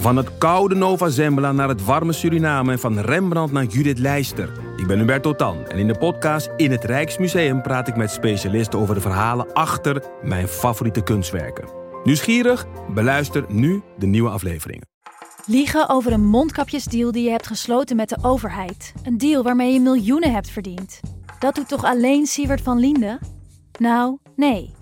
[0.00, 4.52] Van het koude Nova Zembla naar het warme Suriname en van Rembrandt naar Judith Leister.
[4.76, 8.78] Ik ben Hubert Totan en in de podcast In het Rijksmuseum praat ik met specialisten
[8.78, 11.68] over de verhalen achter mijn favoriete kunstwerken.
[12.04, 12.66] Nieuwsgierig?
[12.94, 14.88] Beluister nu de nieuwe afleveringen.
[15.46, 18.92] Liegen over een mondkapjesdeal die je hebt gesloten met de overheid.
[19.02, 21.00] Een deal waarmee je miljoenen hebt verdiend.
[21.38, 23.18] Dat doet toch alleen Siewert van Liende?
[23.78, 24.74] Nou, nee.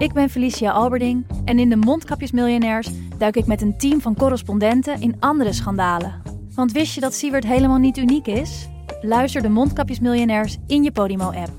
[0.00, 2.88] Ik ben Felicia Alberding en in de Mondkapjesmiljonairs
[3.18, 6.22] duik ik met een team van correspondenten in andere schandalen.
[6.54, 8.68] Want wist je dat Siewert helemaal niet uniek is?
[9.00, 11.50] Luister de Mondkapjesmiljonairs in je Podimo-app.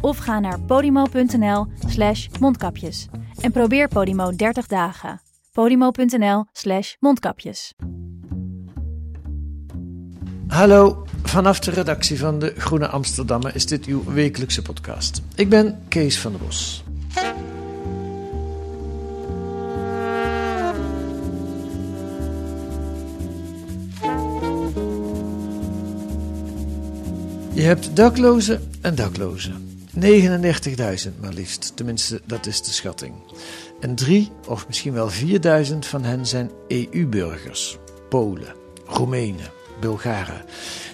[0.00, 3.08] Of ga naar podimo.nl slash mondkapjes.
[3.40, 5.20] En probeer Podimo 30 dagen.
[5.52, 7.74] podimo.nl slash mondkapjes.
[10.46, 15.22] Hallo, vanaf de redactie van de Groene Amsterdammer is dit uw wekelijkse podcast.
[15.34, 16.84] Ik ben Kees van der Bos.
[27.54, 29.68] Je hebt daklozen en daklozen.
[30.00, 33.14] 39.000 maar liefst, tenminste dat is de schatting.
[33.80, 37.78] En drie of misschien wel 4.000 van hen zijn EU-burgers.
[38.08, 38.54] Polen,
[38.86, 40.44] Roemenen, Bulgaren.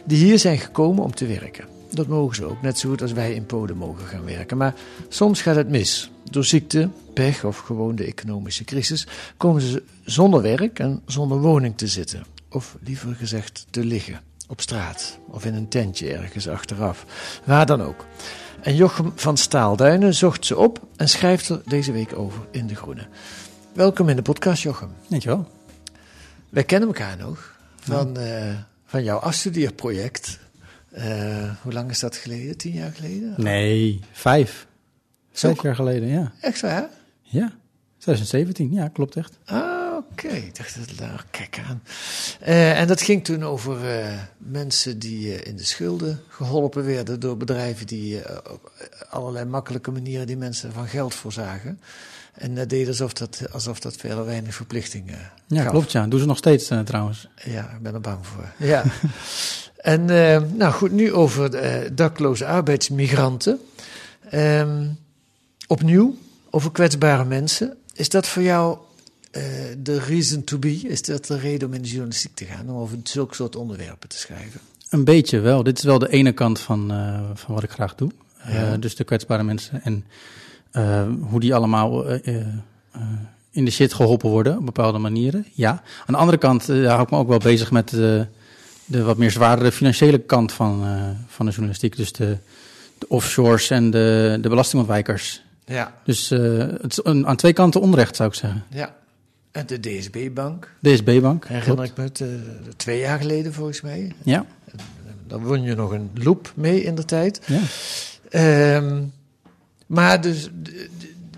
[0.04, 1.64] Die hier zijn gekomen om te werken.
[1.90, 4.56] Dat mogen ze ook, net zo goed als wij in Polen mogen gaan werken.
[4.56, 4.74] Maar
[5.08, 6.10] soms gaat het mis.
[6.30, 11.76] Door ziekte, pech of gewoon de economische crisis komen ze zonder werk en zonder woning
[11.76, 12.24] te zitten.
[12.50, 14.20] Of liever gezegd te liggen.
[14.48, 17.06] Op straat of in een tentje ergens achteraf.
[17.44, 18.06] Waar dan ook.
[18.62, 22.74] En Jochem van Staalduinen zocht ze op en schrijft er deze week over in De
[22.74, 23.06] Groene.
[23.72, 24.90] Welkom in de podcast, Jochem.
[25.08, 25.48] Dankjewel.
[26.48, 30.38] Wij kennen elkaar nog van, eh, van jouw afstudeerproject.
[30.90, 32.56] Eh, hoe lang is dat geleden?
[32.56, 33.34] Tien jaar geleden?
[33.36, 34.66] Nee, vijf.
[35.32, 36.32] Vijf jaar geleden, ja.
[36.40, 36.88] Echt waar?
[37.22, 37.52] Ja,
[37.98, 39.38] 2017, ja, klopt echt.
[39.44, 39.85] Ah,
[40.24, 40.34] oké.
[40.36, 41.82] Ik dacht, dat nou, kijk aan.
[42.40, 44.06] Eh, en dat ging toen over eh,
[44.38, 48.18] mensen die eh, in de schulden geholpen werden door bedrijven die
[48.52, 48.72] op
[49.08, 51.80] allerlei makkelijke manieren die mensen van geld voorzagen.
[52.32, 55.70] En dat deden alsof dat, alsof dat verder weinig verplichtingen Ja, gaf.
[55.70, 56.06] klopt, ja.
[56.06, 57.28] Doen ze nog steeds trouwens.
[57.44, 58.52] Ja, ik ben er bang voor.
[58.56, 58.84] Ja.
[59.76, 60.04] en
[60.56, 61.50] nou goed, nu over
[61.94, 63.60] dakloze arbeidsmigranten.
[64.30, 64.86] Ehm,
[65.66, 66.16] opnieuw,
[66.50, 67.76] over kwetsbare mensen.
[67.92, 68.78] Is dat voor jou
[69.78, 70.72] de reason to be?
[70.72, 72.70] Is dat de reden om in de journalistiek te gaan?
[72.70, 74.60] Om over zulke soort onderwerpen te schrijven?
[74.90, 75.62] Een beetje wel.
[75.62, 78.10] Dit is wel de ene kant van, eh, van wat ik graag doe.
[78.38, 80.04] Eh, dus de kwetsbare mensen en
[80.70, 82.46] eh, hoe die allemaal eh, eh,
[82.92, 83.02] eh,
[83.50, 85.46] in de shit geholpen worden op bepaalde manieren.
[85.52, 85.70] Ja.
[85.70, 88.26] Aan de andere kant eh, hou ik me ook wel bezig met de,
[88.84, 91.96] de wat meer zwaardere financiële kant van, eh, van de journalistiek.
[91.96, 92.36] Dus de,
[92.98, 95.42] de offshores en de, de belastingontwijkers.
[95.64, 95.94] Ja.
[96.04, 98.64] Dus eh, het is een, aan twee kanten onrecht, zou ik zeggen.
[98.70, 98.94] ja.
[99.56, 101.46] En de DSB-bank, DSB-bank.
[101.48, 102.28] herinner ik me het, eh,
[102.76, 104.12] twee jaar geleden volgens mij.
[104.22, 104.46] Ja,
[105.26, 107.40] Daar won je nog een loop mee in de tijd.
[107.46, 107.60] ja.
[108.30, 109.02] Ehm,
[109.86, 110.48] maar dus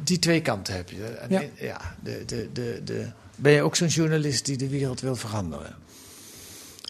[0.02, 1.04] die twee kanten heb je.
[1.04, 1.42] En Ja.
[1.56, 3.06] ja, de, de, de, de,
[3.36, 5.74] ben je ook zo'n journalist die de wereld wil veranderen?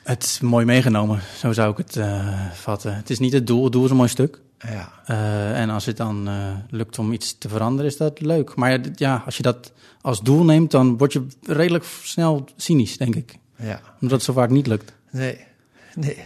[0.02, 2.96] Het is mooi meegenomen, zo zou ik het eh, vatten.
[2.96, 4.40] Het is niet het doel, het doel is een mooi stuk.
[4.58, 8.54] Ja, Eh, en als het dan eh, lukt om iets te veranderen, is dat leuk.
[8.54, 13.14] Maar ja, als je dat als doel neemt, dan word je redelijk snel cynisch, denk
[13.14, 13.38] ik.
[13.56, 13.80] ja.
[14.00, 14.92] Omdat het zo vaak niet lukt.
[15.10, 15.38] Nee,
[15.94, 16.16] nee.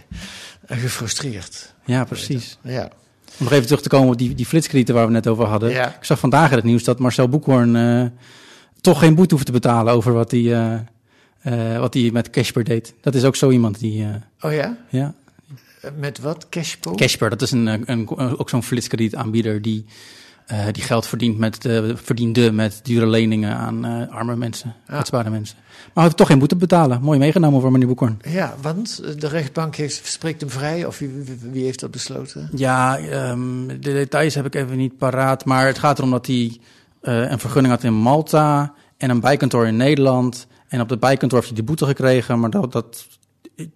[0.67, 1.75] En gefrustreerd.
[1.85, 2.59] Ja, precies.
[2.63, 2.83] Ja,
[3.39, 5.71] Om nog even terug te komen op die, die flitskredieten waar we net over hadden.
[5.71, 5.89] Ja.
[5.97, 8.05] Ik zag vandaag in het nieuws dat Marcel Boekhoorn eh,
[8.81, 10.85] toch geen boete hoeft te betalen over wat hij,
[11.79, 12.95] wat hij met Casper deed.
[13.01, 14.07] Dat is ook zo iemand die,
[14.41, 14.77] oh ja?
[14.89, 15.15] ja,
[15.97, 16.49] Met wat?
[16.49, 16.95] Cashpo?
[16.95, 19.85] Casper, dat is een, een, een- ook zo'n flitskredietaanbieder die,
[20.47, 25.31] eh, die geld verdient met, eh, verdiende met dure leningen aan eh, arme mensen, kwetsbare
[25.31, 25.57] mensen.
[25.77, 27.03] Maar hij heeft toch geen boete betalen.
[27.03, 28.19] Mooi meegenomen voor meneer Boekhorn.
[28.29, 31.11] Ja, want eh, de rechtbank heeft, spreekt hem vrij, of wie,
[31.41, 32.49] wie, heeft dat besloten?
[32.55, 36.59] Ja, ehm, de details heb ik even niet paraat, maar het gaat erom dat hij
[37.01, 40.47] eh, een vergunning had in Malta en een bijkantoor in Nederland.
[40.69, 43.07] En op het bijkantoor heeft hij de boete gekregen, maar dat, dat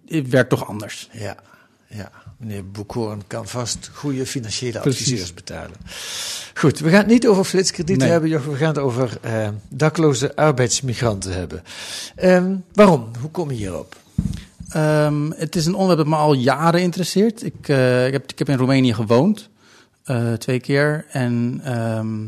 [0.07, 1.09] het werkt toch anders.
[1.11, 1.35] Ja,
[1.87, 2.11] ja.
[2.37, 5.01] Meneer Boekhoorn kan vast goede financiële Precies.
[5.05, 5.75] adviseurs betalen.
[6.53, 8.11] Goed, we gaan het niet over flitskredieten Nee.
[8.11, 8.51] hebben, Jochem.
[8.51, 11.63] We gaan het over eh, dakloze arbeidsmigranten hebben.
[12.15, 13.09] Ehm, waarom?
[13.19, 13.95] Hoe kom je hierop?
[14.69, 17.43] Ehm, het is een onderwerp dat me al jaren interesseert.
[17.43, 19.49] Ik, eh, ik, heb, ik heb in Roemenië gewoond,
[20.03, 21.05] eh, twee keer.
[21.11, 22.25] En ehm,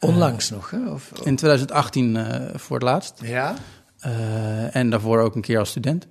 [0.00, 0.90] Onlangs nog, hè?
[0.90, 3.14] Of, in 2018 eh, voor het laatst.
[3.22, 3.54] ja?
[3.98, 6.06] Eh, en daarvoor ook een keer als student.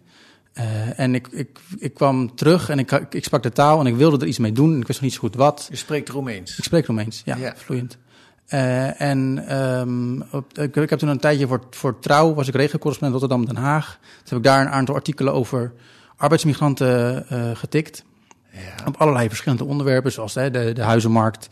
[0.60, 3.96] Eh, en ik, ik, ik kwam terug en ik, ik sprak de taal en ik
[3.96, 4.74] wilde er iets mee doen.
[4.74, 5.68] En ik wist nog niet zo goed wat.
[5.70, 6.58] Je spreekt Roemeens.
[6.58, 7.54] Ik spreek Roemeens, ja, Ja.
[7.56, 7.98] vloeiend.
[8.46, 12.56] Eh, en ehm, op, ik, ik heb toen een tijdje voor, voor Trouw, was ik
[12.56, 13.98] regencorrespondent Rotterdam-Den Haag.
[14.02, 15.74] Toen heb ik daar een aantal artikelen over
[16.18, 18.04] arbeidsmigranten eh, getikt.
[18.52, 18.86] Ja.
[18.88, 21.48] Op allerlei verschillende onderwerpen, zoals hè, de, de huizenmarkt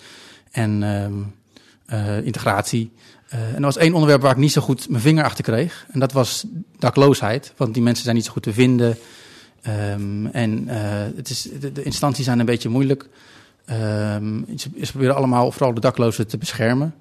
[0.51, 1.13] en ehm,
[1.85, 2.91] eh, integratie.
[3.29, 5.85] Eh, en er was één onderwerp waar ik niet zo goed mijn vinger achter kreeg.
[5.91, 6.45] En dat was
[6.79, 7.53] dakloosheid.
[7.57, 8.97] Want die mensen zijn niet zo goed te vinden.
[9.61, 10.77] Ehm, en eh,
[11.15, 13.09] het is, de, de instanties zijn een beetje moeilijk.
[13.65, 16.95] Ehm, ze, ze proberen allemaal vooral de daklozen te beschermen.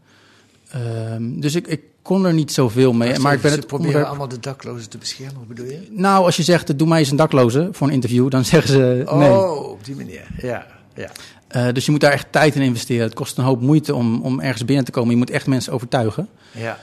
[0.71, 3.19] Ehm, dus ik, ik kon er niet zoveel mee.
[3.19, 5.87] Maar ik ben ze het proberen onderwerp- allemaal de daklozen te beschermen, bedoel je?
[5.91, 9.05] Nou, als je zegt, doe mij eens een dakloze voor een interview, dan zeggen ze
[9.15, 9.31] nee.
[9.31, 10.27] Oh, op die manier.
[10.43, 11.11] Ja, ja.
[11.49, 13.05] Eh, dus je moet daar echt tijd in investeren.
[13.05, 15.11] Het kost een hoop moeite om, om ergens binnen te komen.
[15.11, 16.29] Je moet echt mensen overtuigen.
[16.51, 16.79] ja.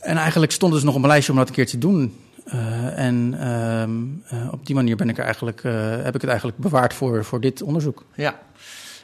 [0.00, 2.16] En eigenlijk stond dus nog op mijn lijstje om dat een keer te doen.
[2.44, 3.92] Eh, en ehm,
[4.24, 5.62] eh, op die manier ben ik er eigenlijk,
[6.02, 8.04] heb ik het eigenlijk bewaard voor, voor dit onderzoek.
[8.14, 8.40] Ja.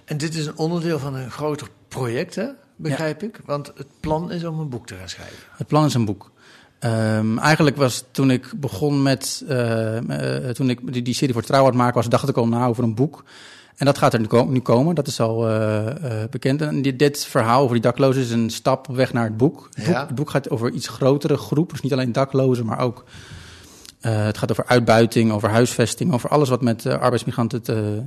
[0.05, 2.47] En dit is een onderdeel van een groter project, hè?
[2.77, 3.41] begrijp ik?
[3.45, 5.37] Want het plan is om een boek te gaan schrijven.
[5.57, 6.31] Het plan is een boek.
[6.79, 9.45] Ehm, eigenlijk was toen ik begon met,
[10.55, 12.85] toen ik die, die serie voor Trouw het maken was, dacht ik al na over
[12.85, 13.25] een boek.
[13.77, 15.87] En dat gaat er nu, ko- nu komen, dat is al eh,
[16.23, 16.63] eh, bekend.
[16.63, 19.69] En dit, dit verhaal over die daklozen is een stap op weg naar het boek.
[19.75, 19.93] Het, Ja.
[19.93, 20.07] boek.
[20.07, 23.05] het boek gaat over iets grotere groep, dus niet alleen daklozen, maar ook...
[24.01, 28.03] eh, het gaat over uitbuiting, over huisvesting, over alles wat met arbeidsmigranten te,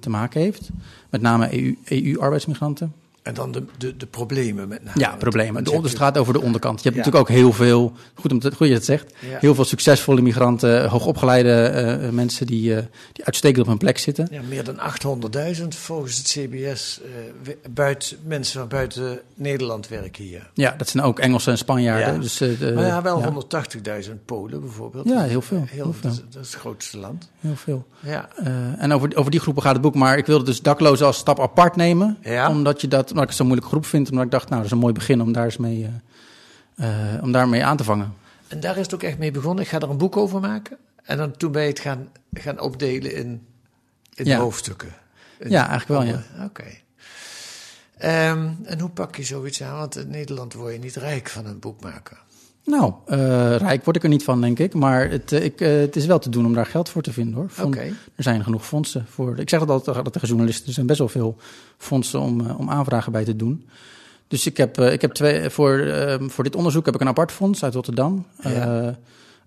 [0.00, 0.68] te maken heeft.
[1.10, 2.92] Met name EU EU-arbeidsmigranten.
[3.26, 4.98] En dan de, de, de problemen met name.
[5.00, 5.54] Ja, problemen.
[5.64, 6.82] De je onder, hebt het gaat over de onderkant.
[6.82, 7.02] Je hebt Ja.
[7.04, 9.38] natuurlijk ook heel veel, goed om goed je het zegt, Ja.
[9.40, 12.82] heel veel succesvolle migranten, hoogopgeleide eh, mensen die, eh,
[13.12, 14.28] die uitstekend op hun plek zitten.
[14.30, 17.08] Ja, meer dan 800.000 volgens het CBS eh,
[17.42, 20.50] we- buiten, mensen van buiten Nederland werken hier.
[20.54, 22.14] Ja, dat zijn ook Engelsen en Spanjaarden.
[22.14, 22.20] Ja.
[22.20, 25.08] Dus, eh, de- maar ja, wel ja, 180.000 Polen bijvoorbeeld.
[25.08, 26.10] Ja, heel veel, Heel, heel veel.
[26.10, 27.30] Dat, is- dat is het grootste land.
[27.40, 27.86] heel veel.
[28.00, 29.94] Ja, Eh, en over, over die groepen gaat het boek.
[29.94, 32.18] Maar ik wilde dus daklozen als stap apart nemen.
[32.48, 34.10] Omdat, je dat, omdat ik het zo'n moeilijke groep vind.
[34.10, 35.90] Omdat ik dacht, nou, dat is een mooi begin om daar eens mee,
[36.76, 38.14] eh, eh, om daarmee aan te vangen.
[38.48, 39.64] en daar is het ook echt mee begonnen.
[39.64, 40.76] Ik ga er een boek over maken.
[41.02, 43.46] En dan toen ben je het gaan, gaan opdelen in,
[44.14, 44.38] in Ja.
[44.38, 44.88] hoofdstukken.
[45.38, 46.44] In- Ja, eigenlijk wel, ja.
[46.44, 46.64] Oké.
[47.98, 49.76] Ehm, en hoe pak je zoiets aan?
[49.78, 52.16] Want in Nederland word je niet rijk van een boek maken.
[52.66, 54.74] Nou, eh, rijk word ik er niet van, denk ik.
[54.74, 57.12] Maar het, eh, ik, eh, het is wel te doen om daar geld voor te
[57.12, 57.46] vinden, hoor.
[57.50, 57.80] Van- Oké.
[58.14, 59.38] Er zijn genoeg fondsen voor.
[59.38, 60.66] Ik zeg het altijd altijd tegen journalisten.
[60.66, 61.36] Er zijn best wel veel
[61.78, 63.66] fondsen om, om aanvragen bij te doen.
[64.28, 67.32] Dus ik heb, ik heb twee, voor, eh, voor dit onderzoek heb ik een apart
[67.32, 68.26] fonds uit Rotterdam.
[68.42, 68.96] Ja.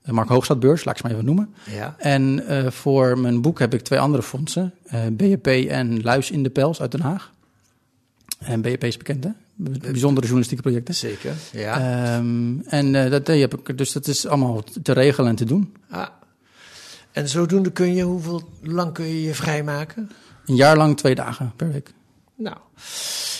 [0.05, 1.53] Mark Hoogstadbeurs, laat ik ze maar even noemen.
[1.75, 1.95] Ja.
[1.97, 4.73] En voor mijn boek heb ik twee andere fondsen.
[5.11, 7.31] BHP en Luis in de Pels uit Den Haag.
[8.39, 9.29] En BHP is bekend, hè?
[9.55, 10.95] Bijzondere journalistieke projecten.
[10.95, 11.33] Zeker.
[11.51, 11.79] Ja.
[11.79, 15.45] Ehm, en eh, dat die heb ik, dus dat is allemaal te regelen en te
[15.45, 15.75] doen.
[15.89, 16.07] ah.
[17.11, 20.11] En zodoende kun je, hoeveel hoe lang kun je je vrijmaken?
[20.45, 21.93] Een jaar lang twee dagen per week.
[22.35, 22.57] Nou.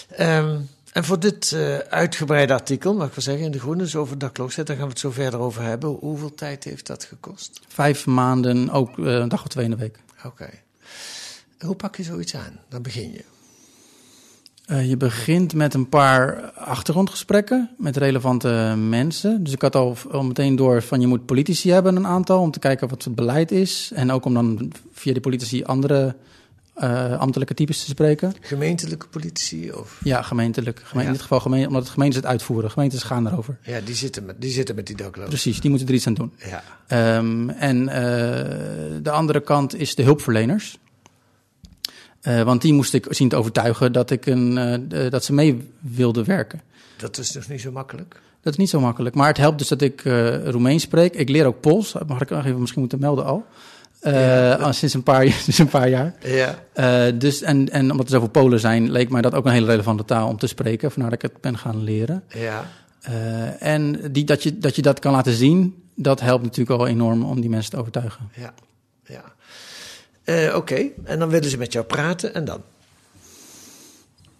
[0.09, 0.59] Ehm,
[0.93, 4.17] en voor dit eh, uitgebreide artikel, mag ik wel zeggen, in De Groene, dus over
[4.17, 5.89] dakloosheid, daar gaan we het zo verder over hebben.
[5.89, 7.59] Hoeveel tijd heeft dat gekost?
[7.67, 9.99] Vijf maanden, ook eh, een dag of twee in de week.
[10.25, 10.49] Oké.
[11.59, 12.59] Hoe pak je zoiets aan?
[12.69, 13.23] Dan begin je.
[14.69, 19.43] Eh, je begint met een paar achtergrondgesprekken met relevante mensen.
[19.43, 22.51] Dus ik had al, al meteen door van je moet politici hebben, een aantal, om
[22.51, 23.91] te kijken wat het beleid is.
[23.95, 26.15] En ook om dan via die politici andere
[26.73, 28.33] eh, ambtelijke types te spreken.
[28.41, 29.71] Gemeentelijke politici?
[29.71, 29.99] Of?
[30.03, 30.81] Ja, gemeentelijk.
[30.83, 31.07] Geme- Ja.
[31.07, 32.71] In dit geval gemeen, omdat het gemeentes het uitvoeren.
[32.71, 33.57] Gemeentes gaan erover.
[33.63, 35.29] Ja, die zitten met die, zitten met die daklozen.
[35.29, 36.31] Precies, die moeten er iets aan doen.
[36.49, 36.63] Ja.
[36.87, 37.97] Ehm, en eh,
[39.03, 40.77] de andere kant is de hulpverleners.
[42.21, 45.33] Eh, want die moest ik zien te overtuigen dat, ik een, eh, eh, dat ze
[45.33, 46.61] mee wilden werken.
[46.97, 48.21] Dat is dus niet zo makkelijk.
[48.41, 49.15] Dat is niet zo makkelijk.
[49.15, 50.01] Maar het helpt dus dat ik
[50.43, 51.15] Roemeens spreek.
[51.15, 51.91] Ik leer ook Pools.
[51.91, 53.45] Dat mag ik nog even misschien moeten melden al.
[54.01, 54.53] Ja.
[54.53, 56.15] al sinds, een paar, sinds een paar jaar.
[56.73, 57.11] Ja.
[57.11, 60.05] Dus, en, en omdat er zoveel Polen zijn, leek mij dat ook een hele relevante
[60.05, 60.91] taal om te spreken.
[60.91, 62.23] Vandaar dat ik het ben gaan leren.
[62.27, 62.65] Ja.
[63.59, 67.23] En die, dat, je, dat je dat kan laten zien, dat helpt natuurlijk al enorm
[67.23, 68.29] om die mensen te overtuigen.
[68.35, 68.53] Ja.
[69.05, 69.23] ja.
[70.29, 72.63] Eh, Oké, en dan willen ze met jou praten en dan?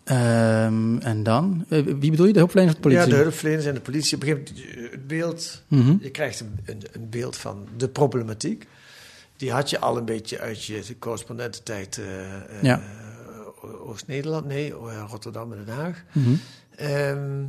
[0.04, 1.66] Ehm, en dan?
[1.70, 2.34] Eh, Wie bedoel je?
[2.34, 3.10] De hulpverleners of de politie?
[3.12, 4.18] Ja, de hulpverleners en de politie.
[4.18, 5.94] Moment, eh, het beeld, Mhm.
[6.02, 8.68] je krijgt een, een, een beeld van de problematiek.
[9.38, 12.00] Die had je al een beetje uit je correspondententijd
[12.62, 12.82] Ja.
[13.86, 14.72] Oost-Nederland, nee,
[15.10, 16.04] Rotterdam en Den Haag.
[16.76, 17.44] Ehm,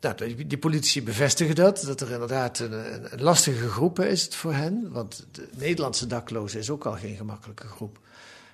[0.00, 2.72] nou, die, politici bevestigen dat, dat er inderdaad een,
[3.12, 4.92] een, lastige groep is het voor hen.
[4.92, 7.98] Want de Nederlandse daklozen is ook al geen gemakkelijke groep.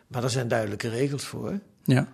[0.07, 1.59] Maar er zijn duidelijke regels voor.
[1.85, 2.09] Ja.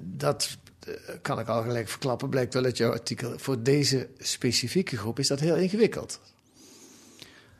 [0.00, 0.56] Dat
[0.86, 3.32] eh, kan ik al gelijk verklappen, blijkt wel uit jouw artikel.
[3.36, 6.20] Voor deze specifieke groep is dat heel ingewikkeld.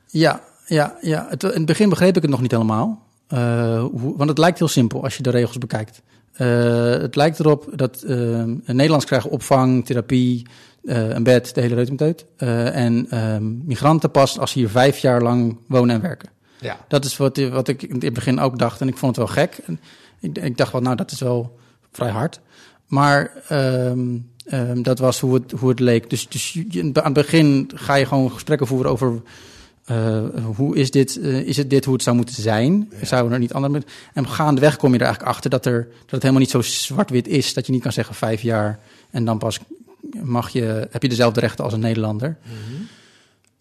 [0.06, 1.26] Ja, ja, ja.
[1.28, 3.06] Het, in het begin begreep ik het nog niet helemaal.
[3.26, 6.02] Eh, hoe, want het lijkt heel simpel als je de regels bekijkt.
[6.32, 10.46] Eh, het lijkt erop dat uh, Nederlands krijgen opvang, therapie,
[10.84, 12.26] een bed, de hele reutemeteut.
[12.38, 16.28] Uh, en ehm, migranten pas als ze hier vijf jaar lang wonen en werken.
[16.60, 16.76] Ja.
[16.88, 18.80] Dat is wat, wat ik in het begin ook dacht.
[18.80, 19.58] En ik vond het wel gek.
[19.66, 19.80] En
[20.20, 21.58] ik, ik dacht wel, nou, dat is wel
[21.92, 22.40] vrij hard.
[22.86, 26.10] Maar um, um, dat was hoe het, hoe het leek.
[26.10, 29.22] Dus, dus je, aan het begin ga je gewoon gesprekken voeren over...
[29.90, 30.24] Uh,
[30.56, 31.16] hoe is dit?
[31.16, 32.92] Uh, is het dit hoe het zou moeten zijn?
[32.98, 33.06] Ja.
[33.06, 33.82] Zouden er niet andere...
[34.14, 37.28] En gaandeweg kom je er eigenlijk achter dat, er, dat het helemaal niet zo zwart-wit
[37.28, 37.54] is...
[37.54, 38.78] dat je niet kan zeggen vijf jaar
[39.10, 39.58] en dan pas
[40.22, 42.36] mag je, heb je dezelfde rechten als een Nederlander.
[42.44, 42.52] Mm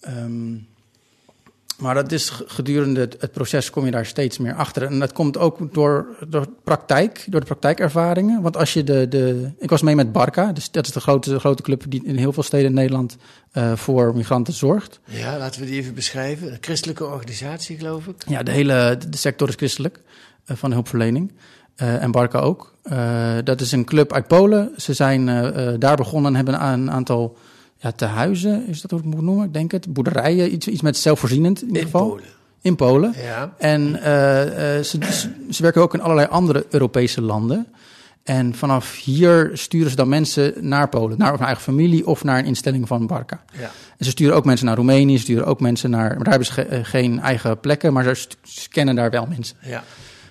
[0.02, 0.24] -hmm.
[0.24, 0.68] um,
[1.80, 4.84] maar dat is gedurende het, het, proces kom je daar steeds meer achter.
[4.84, 8.42] En dat komt ook door, door praktijk, door de praktijkervaringen.
[8.42, 9.52] Want als je de, de.
[9.58, 12.16] Ik was mee met Barca, dus dat is de grote, de grote club die in
[12.16, 13.18] heel veel steden in Nederland
[13.54, 15.00] uh, voor migranten zorgt.
[15.04, 16.52] Ja, laten we die even beschrijven.
[16.52, 18.16] Een christelijke organisatie, geloof ik.
[18.28, 20.00] Ja, de hele de sector is christelijk
[20.46, 21.32] uh, van de hulpverlening.
[21.82, 22.74] Uh, en Barca ook.
[22.92, 24.72] Uh, dat is een club uit Polen.
[24.78, 27.38] Ze zijn uh, daar begonnen en hebben een aantal
[27.78, 29.46] ja, tehuizen, is dat hoe ik het moet noemen?
[29.46, 29.94] Ik denk het.
[29.94, 32.08] Boerderijen, iets, iets met zelfvoorzienend in ieder geval.
[32.08, 32.24] Polen.
[32.62, 33.14] In Polen.
[33.24, 33.54] Ja.
[33.58, 34.00] En
[34.84, 34.98] ze,
[35.50, 37.68] ze werken ook in allerlei andere Europese landen.
[38.24, 42.40] En vanaf hier sturen ze dan mensen naar Polen, naar hun eigen familie of naar
[42.40, 43.44] een instelling van Barca.
[43.60, 43.72] Ja.
[43.98, 46.08] En ze sturen ook mensen naar Roemenië, ze sturen ook mensen naar.
[46.10, 49.58] Maar daar hebben ze ge, geen eigen plekken, maar ze scannen daar wel mensen.
[49.62, 49.84] Ja.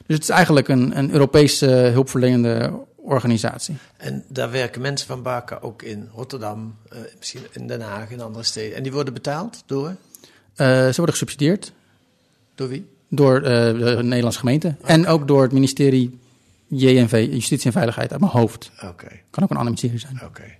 [0.08, 3.76] Dus het is eigenlijk een, een Europese hulpverlenende organisatie.
[3.96, 8.20] En daar werken mensen van Barca ook in Rotterdam, uh, misschien in Den Haag, in
[8.20, 8.76] andere steden.
[8.76, 9.88] En die worden betaald door?
[9.88, 9.96] Uh,
[10.66, 11.72] ze worden gesubsidieerd.
[12.54, 12.86] Door wie?
[13.08, 14.74] Door uh, de Nederlandse gemeente.
[14.78, 14.94] Okay.
[14.94, 16.18] En ook door het ministerie
[16.66, 18.70] JNV, Justitie en Veiligheid, uit mijn hoofd.
[18.76, 18.86] Oké.
[18.86, 19.22] Okay.
[19.30, 20.14] Kan ook een ander ministerie zijn.
[20.14, 20.24] Oké.
[20.24, 20.58] Okay.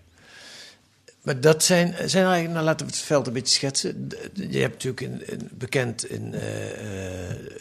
[1.28, 4.08] Maar dat zijn, zijn eigenlijk, nou laten we het veld een beetje schetsen.
[4.32, 6.40] Je hebt natuurlijk in, in, bekend in uh,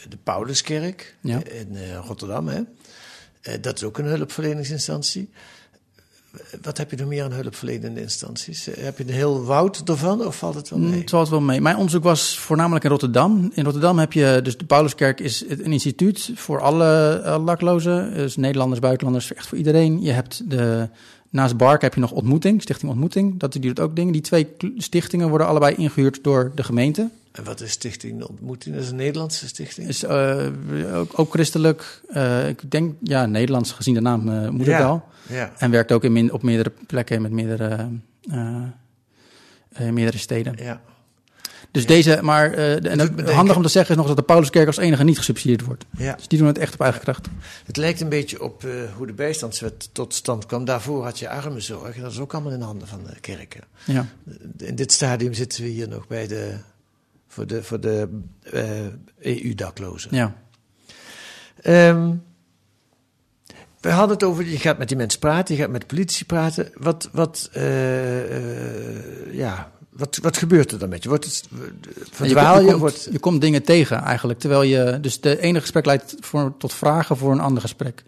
[0.08, 1.40] de Pauluskerk ja.
[1.44, 2.48] in uh, Rotterdam.
[2.48, 2.58] Hè?
[2.58, 5.30] Uh, dat is ook een hulpverleningsinstantie.
[6.62, 8.68] Wat heb je nog meer aan hulpverlenende instanties?
[8.78, 11.00] Heb je een heel woud ervan of valt het wel mee?
[11.00, 11.60] Het valt wel mee.
[11.60, 13.50] Mijn onderzoek was voornamelijk in Rotterdam.
[13.54, 18.14] In Rotterdam heb je, dus de Pauluskerk is een instituut voor alle uh, daklozen.
[18.14, 20.02] Dus Nederlanders, buitenlanders, echt voor iedereen.
[20.02, 20.88] Je hebt de,
[21.30, 23.38] naast Bark heb je nog Ontmoeting, Stichting Ontmoeting.
[23.38, 24.12] Dat, die doet ook dingen.
[24.12, 27.10] Die twee stichtingen worden allebei ingehuurd door de gemeente.
[27.32, 28.74] En wat is Stichting Ontmoeting?
[28.74, 29.88] Dat is een Nederlandse stichting?
[29.88, 30.46] Is uh,
[30.94, 32.02] ook, ook, christelijk.
[32.10, 35.04] Uh, ik denk, ja, Nederlands gezien de naam uh, moet ja, het wel.
[35.28, 35.52] Ja.
[35.58, 37.88] En werkt ook in op meerdere plekken met meerdere,
[39.90, 40.54] meerdere steden.
[40.56, 40.80] Ja.
[41.70, 41.88] Dus ja.
[41.88, 45.04] deze, maar en ook handig om te zeggen is nog dat de Pauluskerk als enige
[45.04, 45.84] niet gesubsidieerd wordt.
[45.96, 46.14] Ja.
[46.14, 47.28] Dus die doen het echt op eigen kracht.
[47.64, 50.64] Het lijkt een beetje op hoe de bijstandswet tot stand kwam.
[50.64, 51.96] Daarvoor had je armenzorg.
[51.96, 53.62] En dat is ook allemaal in handen van de kerken.
[53.84, 54.06] Ja.
[54.56, 56.54] In dit stadium zitten we hier nog bij de
[57.28, 58.20] voor de, voor de
[58.54, 60.14] uh, EU-daklozen.
[60.14, 60.34] Ja.
[61.64, 62.22] Um,
[63.80, 66.26] we hadden het over, je gaat met die mensen praten, je gaat met de politie
[66.26, 66.70] praten.
[66.74, 71.08] Wat, wat, uh, uh, ja, wat, wat gebeurt er dan met je?
[71.08, 71.48] Wordt het,
[72.10, 72.66] verdwaal je?
[72.66, 73.08] Komt, wordt...
[73.10, 74.38] je komt dingen tegen eigenlijk.
[74.38, 78.04] Terwijl je, dus de ene gesprek leidt voor, tot vragen voor een ander gesprek.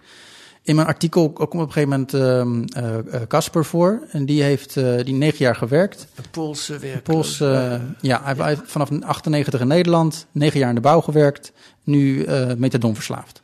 [0.62, 4.02] In mijn artikel komt op een gegeven moment Casper uh, uh, voor.
[4.10, 6.06] En die heeft uh, die negen jaar gewerkt.
[6.14, 7.02] Een Poolse werk.
[7.02, 11.52] Poolse, ja, hij heeft vanaf 98 in Nederland, negen jaar in de bouw gewerkt.
[11.84, 13.42] Nu methadon verslaafd.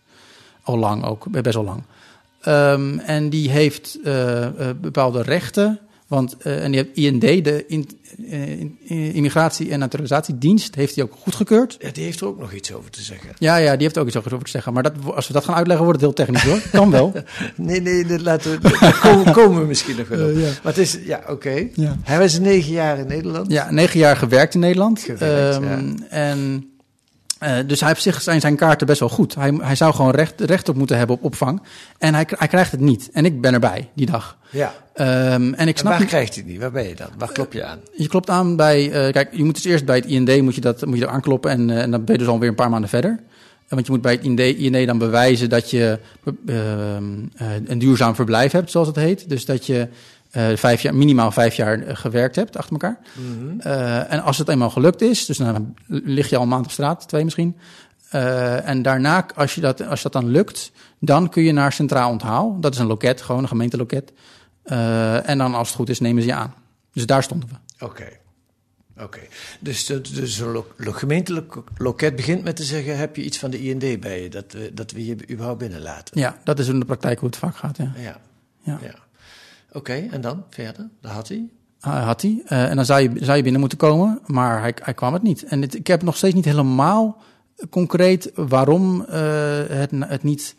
[0.63, 1.83] Al lang ook, best wel lang.
[2.47, 3.99] Um, en die heeft
[4.81, 5.81] bepaalde rechten.
[6.07, 11.05] Want uh, en die heeft IND, de in, in, in, Immigratie- en Naturalisatiedienst, heeft hij
[11.05, 11.77] ook goedgekeurd.
[11.79, 13.31] Ja, die heeft er ook nog iets over te zeggen.
[13.39, 14.73] Ja, ja die heeft ook iets over te zeggen.
[14.73, 16.61] Maar dat, als we dat gaan uitleggen, wordt het heel technisch hoor.
[16.73, 17.13] Kan wel.
[17.57, 20.31] nee, nee, dat laten we, daar komen, komen we misschien nog wel.
[20.31, 20.51] Uh, ja.
[20.63, 21.31] Maar het is, ja, oké.
[21.31, 21.71] Okay.
[21.75, 21.97] Ja.
[22.03, 23.53] Hij was negen jaar in Nederland.
[23.53, 25.01] Ja, negen jaar gewerkt in Nederland.
[25.01, 26.71] Gewerkt, um, en...
[27.43, 29.35] Uh, dus hij heeft zich zijn, zijn kaarten best wel goed.
[29.35, 31.63] Hij, hij zou gewoon recht, recht op moeten hebben op opvang.
[31.99, 33.11] En hij, hij krijgt het niet.
[33.13, 34.37] En ik ben erbij die dag.
[34.51, 34.75] Ja.
[35.35, 36.61] Um, en ik snap en waar niet, krijgt hij het niet?
[36.61, 37.09] Waar ben je dan?
[37.19, 37.79] Waar klop je aan?
[37.97, 38.85] Je klopt aan bij...
[38.85, 41.51] Uh, kijk, je moet dus eerst bij het IND moet je dat, moet je aankloppen.
[41.51, 43.21] En, uh, en dan ben je dus alweer een paar maanden verder.
[43.69, 45.99] Want je moet bij het IND, IND dan bewijzen dat je
[47.67, 49.29] een duurzaam verblijf hebt, zoals het heet.
[49.29, 49.89] Dus dat je...
[50.37, 52.99] Uh, vijf jaar, minimaal vijf jaar uh, gewerkt hebt achter elkaar.
[53.15, 53.61] Mm -hmm.
[53.67, 56.71] uh, en als het eenmaal gelukt is, dus dan lig je al een maand op
[56.71, 57.57] straat, twee misschien.
[58.11, 62.57] en daarna, als je, dat, als dat dan lukt, dan kun je naar Centraal Onthaal.
[62.61, 64.13] Dat is een loket, gewoon een gemeenteloket.
[65.25, 66.55] en dan als het goed is, nemen ze je aan.
[66.93, 67.85] Dus daar stonden we.
[67.85, 67.85] Oké.
[67.85, 68.21] Okay.
[68.95, 69.29] Oké, okay.
[69.61, 73.51] dus, dus een lo lo gemeentelijk loket begint met te zeggen: heb je iets van
[73.51, 76.21] de IND bij je, dat we, dat we je überhaupt binnenlaten?
[76.21, 77.77] Ja, dat is in de praktijk hoe het vaak gaat.
[77.77, 77.93] Ja.
[77.97, 78.21] ja.
[78.63, 78.79] ja.
[78.83, 79.06] ja.
[79.73, 80.89] Oké, en dan verder?
[81.01, 81.49] Dat had hij?
[81.87, 82.43] Uh, had hij.
[82.45, 85.23] Uh, en dan zou je, zou je binnen moeten komen, maar hij, hij kwam het
[85.23, 85.45] niet.
[85.45, 87.23] En ik heb nog steeds niet helemaal
[87.71, 89.07] concreet waarom uh,
[89.69, 90.55] het, het niet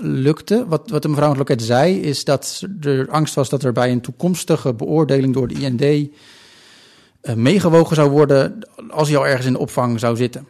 [0.00, 0.66] lukte.
[0.68, 3.92] Wat, wat de mevrouw het loket zei, is dat er angst was dat er bij
[3.92, 8.58] een toekomstige beoordeling door de IND uh, meegewogen zou worden
[8.90, 10.46] als hij al ergens in de opvang zou zitten.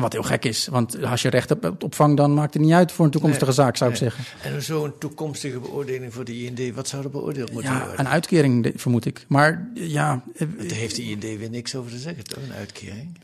[0.00, 2.72] Wat heel gek is, want als je recht hebt op opvang, dan maakt het niet
[2.72, 4.24] uit voor een toekomstige zaak, zou ik zeggen.
[4.42, 8.00] En zo'n toekomstige beoordeling voor de IND, wat zou er beoordeeld moeten ja, worden?
[8.00, 9.24] Een uitkering, vermoed ik.
[9.28, 10.22] Maar ja.
[10.38, 12.42] Daar heeft de IND weer niks over te zeggen, toch?
[12.42, 13.18] Een uitkering?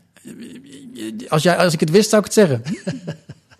[1.27, 2.61] Als, jij, als ik het wist, zou ik het zeggen.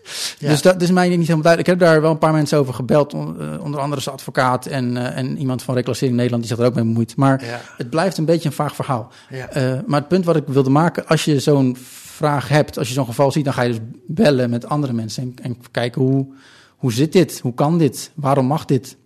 [0.40, 0.50] ja.
[0.50, 1.74] Dus dat is mij niet helemaal duidelijk.
[1.74, 5.18] Ik heb daar wel een paar mensen over gebeld, onder andere zijn advocaat en, uh,
[5.18, 7.16] en iemand van Reclassering Nederland, die zich er ook mee bemoeit.
[7.16, 7.62] Maar ja.
[7.78, 9.12] het blijft een beetje een vaag verhaal.
[9.32, 9.40] Uh,
[9.86, 11.78] maar het punt wat ik wilde maken, als je zo'n
[12.24, 15.24] vraag hebt, als je zo'n geval ziet, dan ga je dus bellen met andere mensen
[15.24, 16.28] en, en, kijken hoe,
[16.78, 17.40] hoe zit dit?
[17.40, 18.12] Hoe kan dit?
[18.14, 18.98] Waarom mag dit?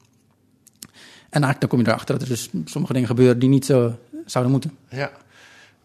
[1.30, 4.00] En eigenlijk dan kom je erachter dat er dus sommige dingen gebeuren die niet zo
[4.26, 4.78] zouden moeten.
[4.90, 5.12] Ja.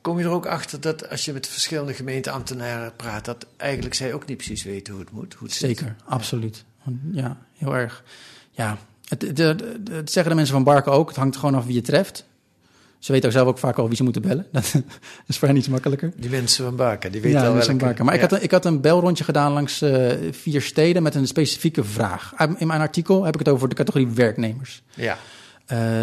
[0.01, 4.15] Kom je er ook achter dat als je met verschillende gemeenteambtenaren praat, dat eigenlijk zij
[4.15, 5.35] ook niet precies weten hoe het moet?
[5.35, 6.09] Hoe het Zeker, zit?
[6.09, 6.65] absoluut.
[7.12, 8.05] Ja, heel erg.
[8.51, 11.09] Ja, het, het, het, het, zeggen de mensen van Barken ook.
[11.09, 12.25] Het hangt gewoon af wie je treft.
[13.03, 14.47] Ze weten ook zelf ook vaak al wie ze moeten bellen.
[14.53, 14.75] Dat
[15.27, 16.13] is voor hen iets makkelijker.
[16.17, 17.67] Die mensen van Barken, die weten ja, al welke.
[17.67, 18.05] Van Barken.
[18.05, 18.23] Maar ja.
[18.23, 21.85] ik, had een, ik had een belrondje gedaan langs uh, vier steden met een specifieke
[21.85, 22.33] vraag.
[22.59, 24.83] In mijn artikel heb ik het over de categorie werknemers.
[24.95, 25.19] Ja.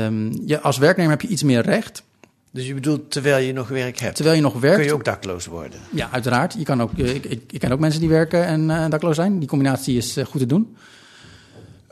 [0.06, 2.04] Um, ja als werknemer heb je iets meer recht.
[2.52, 4.16] Dus je bedoelt terwijl je nog werk hebt?
[4.16, 4.78] Terwijl je nog werkt.
[4.78, 5.80] Kun je ook dakloos worden?
[5.92, 6.56] Ja, uiteraard.
[6.58, 9.40] Je kan ook, ik, ik, ik ken ook mensen die werken en uh, dakloos zijn.
[9.40, 10.76] Die combinatie is uh, goed te doen.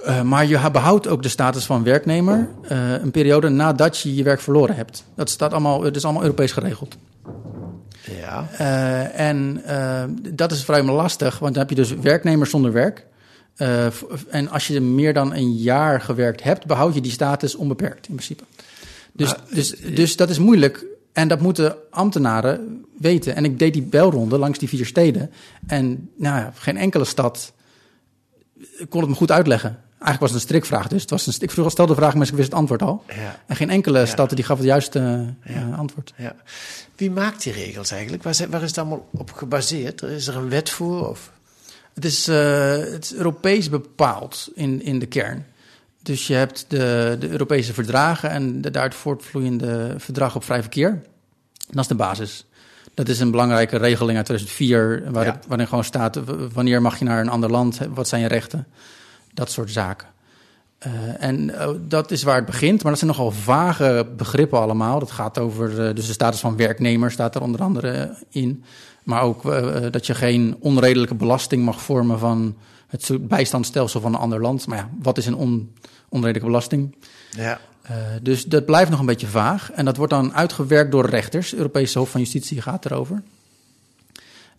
[0.06, 4.24] Uh, maar je behoudt ook de status van werknemer uh, een periode nadat je je
[4.24, 5.04] werk verloren hebt.
[5.16, 6.98] Dat staat allemaal, het is allemaal Europees geregeld.
[8.20, 8.48] Ja.
[8.60, 9.64] Uh, en
[10.34, 13.06] dat is vrij lastig, want dan heb je dus werknemers zonder werk.
[14.30, 18.16] en als je meer dan een jaar gewerkt hebt, behoud je die status onbeperkt in
[18.16, 18.44] principe.
[19.14, 20.86] Dus, Maar, dus, dus dat is moeilijk.
[21.14, 23.36] En dat moeten ambtenaren weten.
[23.36, 25.32] En ik deed die belronde langs die vier steden.
[25.68, 27.54] En nou ja, geen enkele stad
[28.90, 29.80] kon het me goed uitleggen.
[30.00, 32.28] Eigenlijk was het een strikvraag, dus het was een, ik vroeg, stelde de vraag, maar
[32.28, 33.04] ik wist het antwoord al.
[33.08, 33.40] Ja.
[33.46, 34.06] En geen enkele Ja.
[34.06, 35.00] stad die gaf het juiste
[35.48, 35.76] uh, Ja.
[35.76, 36.14] antwoord.
[36.18, 36.36] Ja.
[36.96, 38.24] Wie maakt die regels eigenlijk?
[38.24, 40.02] Waar, waar is het allemaal op gebaseerd?
[40.02, 41.10] Is er een wet voor?
[41.10, 41.32] Of?
[41.94, 45.46] Het is, eh, het is Europees bepaald in, in de kern.
[46.04, 51.02] Dus je hebt de, de Europese verdragen en de daaruit voortvloeiende verdrag op vrij verkeer.
[51.70, 52.46] Dat is de basis.
[52.94, 55.32] Dat is een belangrijke regeling uit 2004, waar Ja.
[55.32, 56.20] het- waarin gewoon staat
[56.54, 58.68] wanneer mag je naar een ander land, wat zijn je rechten,
[59.38, 60.08] dat soort zaken.
[60.78, 60.92] Eh,
[61.24, 65.00] en eh, dat is waar het begint, maar dat zijn nogal vage begrippen allemaal.
[65.00, 68.64] Dat gaat over, eh, dus de status van werknemer staat er onder andere in.
[69.04, 69.44] Maar ook
[69.92, 74.68] dat je geen onredelijke belasting mag vormen van het bijstandsstelsel van een ander land.
[74.68, 75.74] Maar ja, wat is een on,
[76.10, 76.96] onredelijke belasting?
[77.30, 77.60] Ja.
[78.22, 79.72] Dus dat blijft nog een beetje vaag.
[79.72, 81.50] En dat wordt dan uitgewerkt door rechters.
[81.50, 83.24] Het Europese Hof van Justitie gaat erover.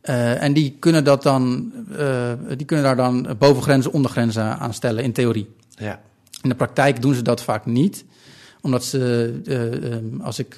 [0.01, 5.05] Eh, en die kunnen, dat dan, eh, die kunnen daar dan bovengrenzen, ondergrenzen aan stellen
[5.05, 5.57] in theorie.
[5.69, 6.01] Ja.
[6.43, 8.05] In de praktijk doen ze dat vaak niet.
[8.61, 10.57] Omdat ze, eh, eh, als ik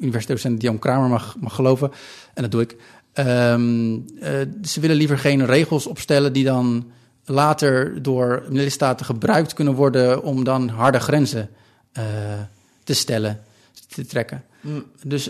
[0.00, 1.90] universiteitsdocent Dion Kramer mag, mag geloven,
[2.34, 2.76] en dat doe ik,
[3.12, 6.90] ehm, eh, ze willen liever geen regels opstellen die dan
[7.24, 11.48] later door lidstaten gebruikt kunnen worden om dan harde grenzen
[12.84, 13.42] te stellen,
[13.88, 14.44] te trekken.
[14.64, 14.84] Mm.
[15.02, 15.24] Dus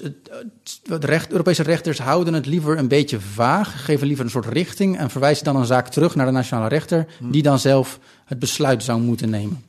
[0.89, 4.99] het, recht, Europese rechters houden het liever een beetje vaag, geven liever een soort richting
[4.99, 8.83] en verwijzen dan een zaak terug naar de nationale rechter, die dan zelf het besluit
[8.83, 9.65] zou moeten nemen.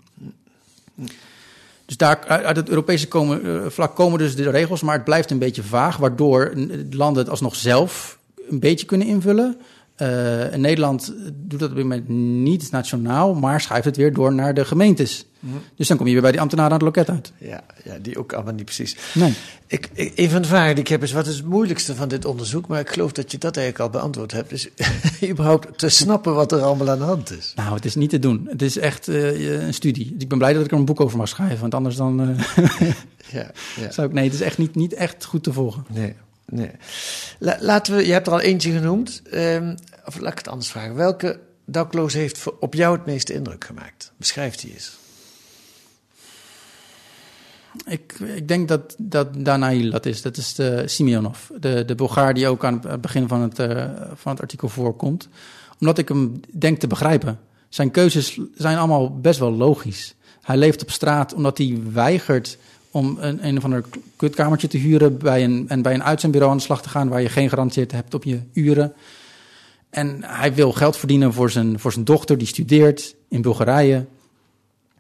[1.86, 5.32] Dus daar, uit het Europese komen, eh, vlak komen dus de regels, maar het blijft
[5.32, 6.54] een beetje vaag, waardoor
[6.90, 8.18] landen het alsnog zelf
[8.50, 9.58] een beetje kunnen invullen.
[9.96, 12.10] Eh, Nederland doet dat op dit moment
[12.44, 15.26] niet nationaal, maar schuift het weer door naar de gemeentes.
[15.76, 17.32] Dus dan kom je weer bij die ambtenaren aan het loket uit.
[17.38, 18.98] Ja, ja, die ook allemaal niet precies.
[19.14, 19.34] Nee.
[19.68, 22.08] Ik, ik, een van de vragen die ik heb is: wat is het moeilijkste van
[22.08, 22.68] dit onderzoek?
[22.68, 24.50] Maar ik geloof dat je dat eigenlijk al beantwoord hebt.
[24.50, 24.70] Dus
[25.32, 27.54] überhaupt te snappen wat er allemaal aan de hand is.
[27.56, 28.48] Nou, het is niet te doen.
[28.50, 30.12] Het is echt eh, een studie.
[30.14, 32.22] Dus ik ben blij dat ik er een boek over mag schrijven, want anders dan
[32.22, 32.90] eh,
[33.32, 33.92] Ja, ja.
[33.96, 34.14] zou ik...
[34.14, 35.86] Nee, het is echt niet, niet echt goed te volgen.
[35.90, 36.14] Nee,
[36.46, 36.72] nee.
[37.40, 39.22] La- laten we, je hebt er al eentje genoemd.
[39.32, 40.96] Ehm, of laat ik het anders vragen.
[40.96, 44.12] Welke dakloze heeft op jou het meeste indruk gemaakt?
[44.18, 44.98] Beschrijf die eens.
[47.86, 50.22] Ik, ik denk dat, dat Danail dat is.
[50.22, 53.86] Dat is de Simeonov, de, de Bulgaar die ook aan het begin van het, eh,
[54.14, 55.30] van het artikel voorkomt.
[55.80, 57.40] Omdat ik hem denk te begrijpen.
[57.70, 60.16] Zijn keuzes zijn allemaal best wel logisch.
[60.42, 62.58] Hij leeft op straat omdat hij weigert
[62.96, 63.84] om een, een of ander
[64.16, 67.22] kutkamertje te huren bij een, en bij een uitzendbureau aan de slag te gaan waar
[67.22, 68.94] je geen garantie hebt op je uren.
[69.90, 74.06] En hij wil geld verdienen voor zijn, voor zijn dochter, die studeert in Bulgarije.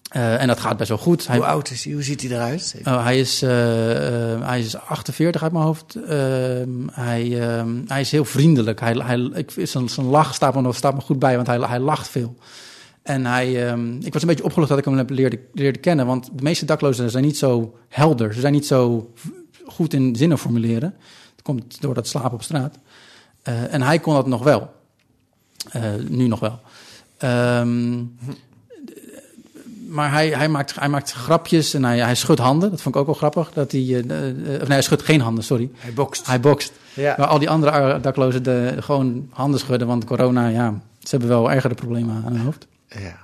[0.09, 1.27] Eh, en dat gaat best wel goed.
[1.27, 1.93] Hij, Hoe oud is hij?
[1.93, 2.75] Hoe ziet hij eruit?
[2.85, 5.95] Oh, hij, is, eh, eh, hij is 48 uit mijn hoofd.
[5.95, 8.79] Ehm, hij, ehm, hij is heel vriendelijk.
[8.79, 11.59] Hij, hij, ik, zijn, zijn lach staat me, nog- staat me goed bij, want hij,
[11.59, 12.35] hij lacht veel.
[13.05, 16.05] En hij, ehm, ik was een beetje opgelucht dat ik hem heb leerde, leerde kennen.
[16.05, 18.33] Want de meeste daklozen zijn niet zo helder.
[18.33, 19.11] Ze zijn niet zo
[19.65, 20.95] goed in zinnen formuleren.
[21.35, 22.77] Dat komt door dat slapen op straat.
[23.41, 24.73] Eh, en hij kon dat nog wel.
[25.71, 26.59] Eh, nu nog wel.
[27.17, 28.03] Ehm,
[29.87, 32.69] maar hij, hij, maakt, hij maakt grapjes en hij, hij schudt handen.
[32.69, 33.53] Dat vond ik ook wel grappig.
[33.53, 35.69] Dat hij, of nee, hij schudt geen handen, sorry.
[35.75, 36.27] Hij bokst.
[36.27, 36.73] Hij bokst.
[36.93, 37.15] Ja.
[37.17, 39.87] Maar al die andere daklozen de, gewoon handen schudden.
[39.87, 42.67] Want corona, ja, ze hebben wel ergere problemen aan hun hoofd.
[42.87, 43.23] Ja.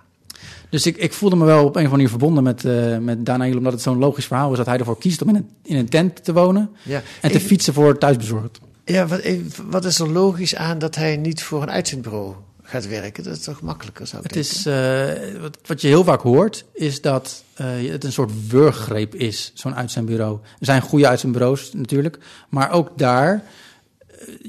[0.69, 3.25] Dus ik, ik voelde me wel op een of andere manier verbonden met, eh met
[3.25, 3.57] Daniel.
[3.57, 5.89] Omdat het zo'n logisch verhaal is dat hij ervoor kiest om in een, in een
[5.89, 6.69] tent te wonen.
[6.83, 7.01] Ja.
[7.21, 8.59] En te fietsen voor thuisbezorgd.
[8.85, 9.21] Ja, wat,
[9.69, 13.23] wat is er logisch aan dat hij niet voor een uitzendbureau gaat werken?
[13.23, 15.21] Dat is toch makkelijker, zou ik Het denken?
[15.21, 19.15] is, eh, wat, wat je heel vaak hoort, is dat eh, het een soort wurggreep
[19.15, 20.39] is, zo'n uitzendbureau.
[20.59, 22.17] Er zijn goede uitzendbureaus natuurlijk,
[22.49, 23.43] maar ook daar,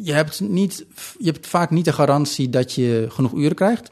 [0.03, 0.85] je hebt, niet,
[1.18, 3.90] je hebt vaak niet de garantie dat je genoeg uren krijgt,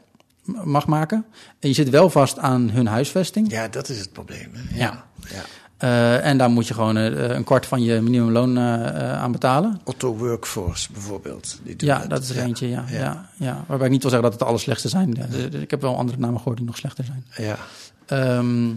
[0.63, 1.25] mag maken.
[1.59, 3.51] En je zit wel vast aan hun huisvesting.
[3.51, 4.51] Ja, dat is het probleem.
[4.53, 4.77] Hè?
[4.77, 5.03] Ja.
[5.29, 5.41] ja.
[5.81, 9.81] Eh, en daar moet je gewoon eh, een kwart van je minimumloon eh, aan betalen.
[9.83, 11.59] Otto Workforce bijvoorbeeld.
[11.63, 12.97] Die Ja, dat is er eentje, ja, Ja.
[12.97, 13.29] ja.
[13.35, 15.17] Ja, Waarbij ik niet wil zeggen dat het de allerslechtste zijn.
[15.61, 17.25] Ik heb wel andere namen gehoord die nog slechter zijn.
[17.47, 17.57] Ja.
[18.05, 18.69] Ehm,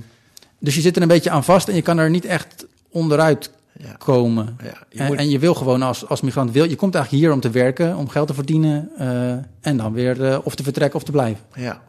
[0.59, 3.51] dus je zit er een beetje aan vast en je kan er niet echt onderuit
[3.79, 3.93] Ja.
[3.99, 4.57] komen.
[4.63, 7.25] Ja, je en, moet- en je wil gewoon als, als migrant, wil, je komt eigenlijk
[7.25, 10.63] hier om te werken, om geld te verdienen eh, en dan weer eh, of te
[10.63, 11.45] vertrekken of te blijven.
[11.55, 11.83] Ja.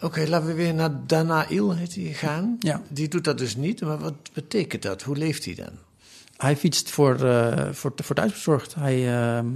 [0.00, 2.56] Oké, laten we weer naar Danail heet hij, gaan.
[2.58, 2.80] Ja.
[2.88, 5.02] Die doet dat dus niet, maar wat betekent dat?
[5.02, 5.70] Hoe leeft hij dan?
[6.36, 8.74] Hij fietst voor, eh voor, voor thuisbezorgd.
[8.74, 9.00] Hij,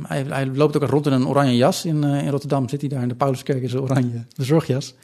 [0.02, 1.84] hij, hij loopt ook rond in een oranje jas.
[1.84, 4.94] In, in Rotterdam zit hij daar in de Pauluskerk in zijn oranje bezorgjas.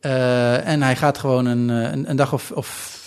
[0.00, 2.97] En hij gaat gewoon een, een, een dag of, of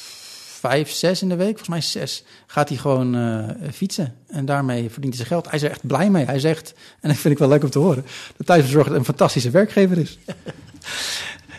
[0.61, 4.15] vijf, zes in de week, volgens mij zes, gaat hij gewoon eh, fietsen.
[4.27, 5.45] En daarmee verdient hij zijn geld.
[5.45, 6.25] Hij is er echt blij mee.
[6.25, 8.05] Hij zegt, en dat vind ik wel leuk om te horen,
[8.37, 10.19] dat thuisbezorgd een fantastische werkgever is.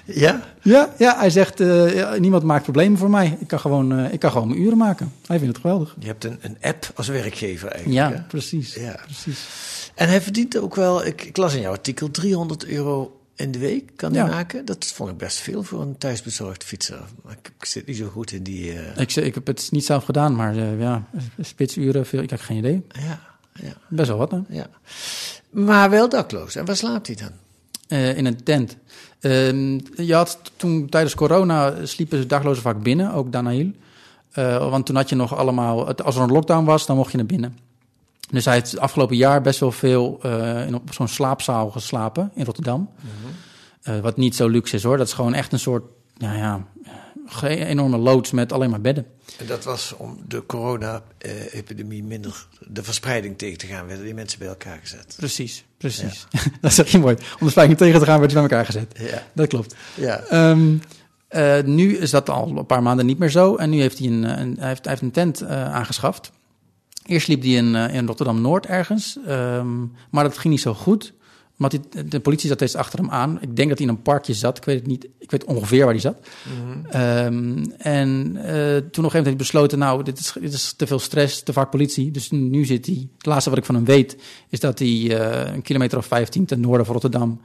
[0.05, 0.43] Ja?
[0.63, 3.37] Ja, ja hij zegt, eh, niemand maakt problemen voor mij.
[3.41, 5.13] Ik kan, gewoon, eh, ik kan gewoon mijn uren maken.
[5.27, 5.97] Hij vindt het geweldig.
[5.99, 8.09] Je hebt een, een app als werkgever eigenlijk.
[8.09, 8.15] hè?
[8.15, 8.75] Ja, precies.
[8.75, 9.01] Ja.
[9.05, 9.47] precies.
[9.95, 13.59] En hij verdient ook wel, ik, ik las in jouw artikel, 300 euro in de
[13.59, 14.31] week kan hij Ja.
[14.31, 14.65] maken.
[14.65, 17.01] Dat vond ik best veel voor een thuisbezorgd fietser.
[17.23, 18.73] Maar ik, ik zit niet zo goed in die...
[18.73, 21.05] eh, Ik, ik heb het niet zelf gedaan, maar eh, ja,
[21.41, 22.87] spitsuren, veel, ik heb geen idee.
[22.89, 23.21] ja,
[23.55, 24.39] ja, Best wel wat, hè?
[24.49, 24.67] ja.
[25.51, 26.55] Maar wel dakloos.
[26.57, 27.31] En waar slaapt hij dan?
[27.89, 28.77] Eh, in een tent.
[29.21, 33.71] Ehm, je had toen tijdens corona sliepen ze daklozen vaak binnen, ook Danail.
[34.59, 37.17] Want toen had je nog allemaal, het- als er een lockdown was, dan mocht je
[37.17, 37.59] naar binnen.
[38.31, 40.21] Dus hij heeft het afgelopen jaar best wel veel
[40.67, 42.89] in op zo'n slaapzaal geslapen in Rotterdam.
[43.83, 44.97] Eh, wat niet zo luxe is hoor.
[44.97, 45.85] Dat is gewoon echt een soort,
[46.17, 46.67] nou ja,
[47.27, 49.07] geen enorme loods met alleen maar bedden.
[49.39, 54.39] En dat was om de corona-epidemie minder de verspreiding tegen te gaan, werden die mensen
[54.39, 55.15] bij elkaar gezet.
[55.17, 56.27] Precies, precies.
[56.61, 57.17] dat zeg je mooi.
[57.41, 58.95] Om de spijking tegen te gaan, werd je bij elkaar gezet.
[58.99, 59.23] Ja.
[59.33, 59.75] Dat klopt.
[59.95, 60.19] Ja.
[60.19, 60.77] Ehm,
[61.29, 63.57] eh, nu is dat al een paar maanden niet meer zo.
[63.57, 66.33] En nu heeft hij een, een, hij heeft, hij heeft een tent eh, aangeschaft.
[67.07, 69.19] Eerst liep hij in, eh, in Rotterdam-Noord ergens.
[69.27, 71.13] ehm, maar dat ging niet zo goed.
[71.71, 73.39] Hij- de politie zat steeds achter hem aan.
[73.41, 74.57] Ik denk dat hij in een parkje zat.
[74.57, 75.09] Ik weet het niet.
[75.19, 76.17] Ik weet ongeveer waar hij zat.
[76.91, 79.79] Ehm, en eh, toen op een gegeven moment heeft hij besloten...
[79.79, 82.11] nou, dit is, dit is te veel stress, te vaak politie.
[82.11, 83.09] Dus nu zit hij...
[83.17, 84.17] Het laatste wat ik van hem weet...
[84.49, 87.41] is dat hij eh, een kilometer of 15 ten noorden van Rotterdam...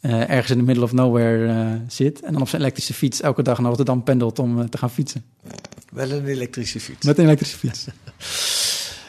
[0.00, 2.20] eh, ergens in de middle of nowhere zit.
[2.20, 5.24] En dan op zijn elektrische fiets elke dag naar Rotterdam pendelt om te gaan fietsen.
[5.92, 7.06] Wel een elektrische fiets.
[7.06, 7.86] Met een elektrische fiets.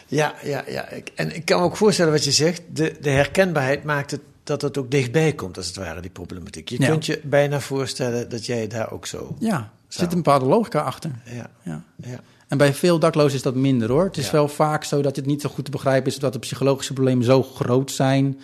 [0.10, 0.90] Ja, ja, ja.
[0.90, 2.62] Ik- En ik kan me ook voorstellen wat je zegt.
[2.74, 6.70] De, de herkenbaarheid maakt het dat het ook dichtbij komt, als het ware, die problematiek.
[6.70, 6.88] Je Ja.
[6.88, 9.36] kunt je bijna voorstellen dat jij daar ook zo...
[9.40, 11.12] Ja, er zit een bepaalde logica achter.
[11.26, 11.84] Ja, Ja.
[11.96, 12.20] ja.
[12.48, 14.04] En bij veel daklozen is dat minder hoor.
[14.04, 16.40] Het is wel vaak zo dat het niet zo goed te begrijpen is dat de
[16.40, 18.40] psychologische problemen zo groot zijn.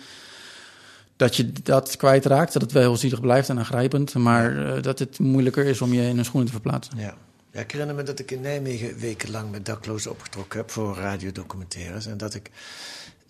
[1.16, 4.98] Dat je dat kwijtraakt, dat het wel heel zielig blijft en aangrijpend, maar eh, dat
[4.98, 6.98] het moeilijker is om je in hun schoenen te verplaatsen.
[6.98, 7.14] Ja.
[7.52, 12.06] ja, ik herinner me dat ik in Nijmegen wekenlang met daklozen opgetrokken heb voor radiodocumentaires.
[12.06, 12.50] En dat ik,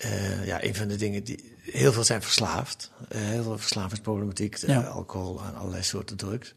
[0.04, 2.90] eh, ja, een van de dingen die, heel veel zijn verslaafd.
[3.08, 6.54] Eh, heel veel verslavingsproblematiek, eh, alcohol en allerlei soorten drugs.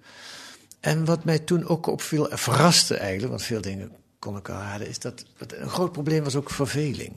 [0.80, 4.56] En wat mij toen ook opviel, en verraste eigenlijk, want veel dingen kon ik al
[4.56, 7.14] raden, is dat een groot probleem was ook verveling.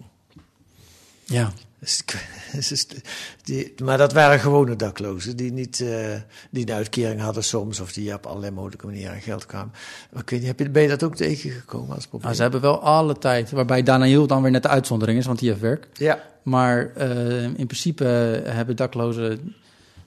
[1.24, 1.52] Ja,
[3.44, 6.16] die, maar dat waren gewone daklozen die niet eh,
[6.50, 9.72] die een uitkering hadden soms of die op allerlei mogelijke manieren aan geld kwamen.
[10.12, 12.22] Maar ik weet niet, heb je, ben je dat ook tegengekomen als probleem?
[12.22, 15.38] nou, ze hebben wel alle tijd, waarbij Daniel dan weer net de uitzondering is, want
[15.38, 15.88] die heeft werk.
[15.92, 18.04] Ja, Maar eh, in principe
[18.46, 19.54] hebben daklozen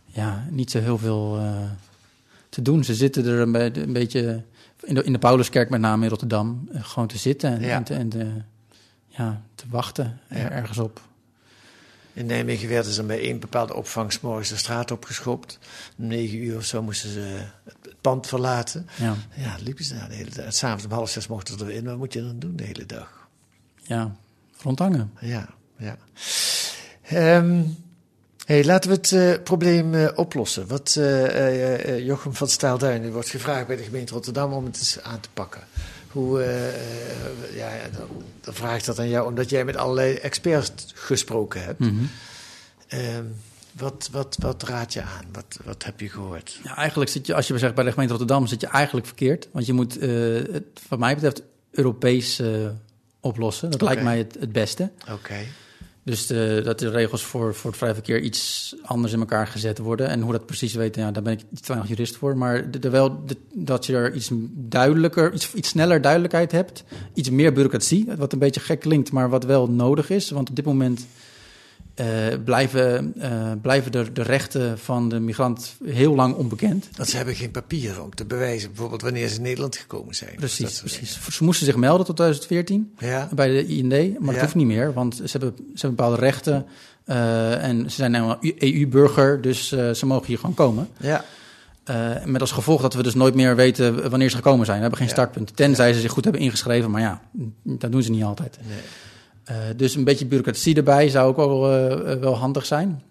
[0.06, 1.62] ja, niet zo heel veel eh,
[2.50, 2.84] te doen.
[2.84, 4.44] Ze zitten er een, be- een beetje
[4.84, 7.76] in de, in de Pauluskerk, met name in Rotterdam, eh, gewoon te zitten en, Ja.
[7.76, 8.28] en, te, en te,
[9.08, 10.50] ja, te wachten er- Ja.
[10.52, 11.02] ergens op.
[12.14, 15.60] In Nijmegen werden ze bij één bepaalde opvang 's morgens de straat opgeschopt.
[15.98, 17.20] Om negen uur of zo moesten ze
[17.64, 18.88] het pand verlaten.
[18.96, 20.54] Ja, Ja, liepen ze daar de hele dag.
[20.54, 21.86] S'avonds om half zes mochten ze erin.
[21.86, 23.28] Wat moet je dan doen de hele dag?
[23.84, 24.16] ja,
[24.58, 25.12] rondhangen.
[25.20, 25.98] Ja, ja.
[27.02, 27.62] Ehm,
[28.46, 30.68] hey, laten we het eh, probleem eh, oplossen.
[30.68, 35.02] Wat eh, Jochem van Staalduin, u wordt gevraagd bij de gemeente Rotterdam om het eens
[35.02, 35.62] aan te pakken.
[36.14, 38.08] Hoe, eh, eh, ja, dan,
[38.42, 41.80] dan vraag ik dat aan jou, omdat jij met allerlei experts gesproken hebt.
[41.80, 42.04] Mhm.
[42.88, 43.24] Ehm,
[43.72, 45.26] wat, wat, wat raad je aan?
[45.32, 46.60] Wat, wat heb je gehoord?
[46.64, 49.48] Ja, eigenlijk zit je, als je zegt bij de gemeente Rotterdam, zit je eigenlijk verkeerd.
[49.52, 50.10] Want je moet, eh,
[50.52, 52.42] het, wat mij betreft, Europees
[53.20, 53.72] oplossen.
[53.72, 54.92] Dat lijkt mij het, het beste.
[55.12, 55.46] Oké.
[56.04, 59.78] Dus de, dat de regels voor, voor het vrij verkeer iets anders in elkaar gezet
[59.78, 60.08] worden.
[60.08, 62.38] En hoe dat precies weten, ja, daar ben ik te weinig jurist voor.
[62.38, 66.84] Maar de, wel, dat je er iets duidelijker, iets, iets sneller duidelijkheid hebt.
[67.14, 70.30] Iets meer bureaucratie, wat een beetje gek klinkt, maar wat wel nodig is.
[70.30, 71.06] Want op dit moment
[71.94, 72.08] eh,
[72.46, 76.90] blijven, eh, blijven de, de rechten van de migrant heel lang onbekend.
[76.98, 80.36] Want ze hebben geen papieren om te bewijzen, bijvoorbeeld wanneer ze in Nederland gekomen zijn.
[80.36, 81.20] Precies, precies.
[81.32, 83.14] Ze moesten zich melden tot 2014 dingen.
[83.16, 86.18] Ja, bij de IND, maar dat hoeft niet meer, want ze hebben, ze hebben bepaalde
[86.22, 86.66] rechten
[87.06, 90.88] eh, en ze zijn nou EU-burger, dus eh, ze mogen hier gewoon komen.
[90.98, 91.26] ja,
[92.26, 94.78] met als gevolg dat we dus nooit meer weten wanneer ze gekomen zijn.
[94.78, 95.14] We hebben geen Ja.
[95.14, 97.22] startpunt, tenzij ze zich goed hebben ingeschreven, maar ja,
[97.64, 98.58] dat doen ze niet altijd.
[98.68, 98.78] nee.
[99.44, 103.04] Eh, dus een beetje bureaucratie erbij zou ook wel, eh, wel handig zijn.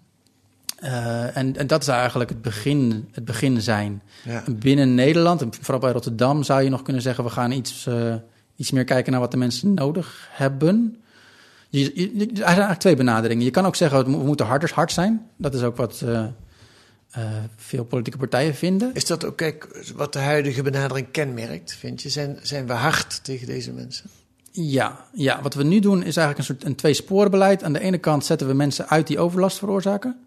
[0.83, 4.01] Eh, en, en dat zou eigenlijk het begin, het begin zijn.
[4.23, 4.43] Ja.
[4.51, 8.15] Binnen Nederland, en vooral bij Rotterdam, zou je nog kunnen zeggen: we gaan iets, eh,
[8.55, 11.03] iets meer kijken naar wat de mensen nodig hebben.
[11.69, 13.45] Je, er zijn eigenlijk twee benaderingen.
[13.45, 15.27] Je kan ook zeggen: we mo- we moeten harders hard zijn.
[15.37, 16.25] Dat is ook wat eh,
[17.09, 17.23] eh,
[17.55, 18.91] veel politieke partijen vinden.
[18.93, 22.09] Is dat ook kijk, wat de huidige benadering kenmerkt, vind je?
[22.09, 24.09] Zijn, zijn we hard tegen deze mensen?
[24.55, 27.63] Ja, ja, wat we nu doen is eigenlijk een soort een twee-sporenbeleid.
[27.63, 30.19] Aan de ene kant zetten we mensen uit die overlast veroorzaken.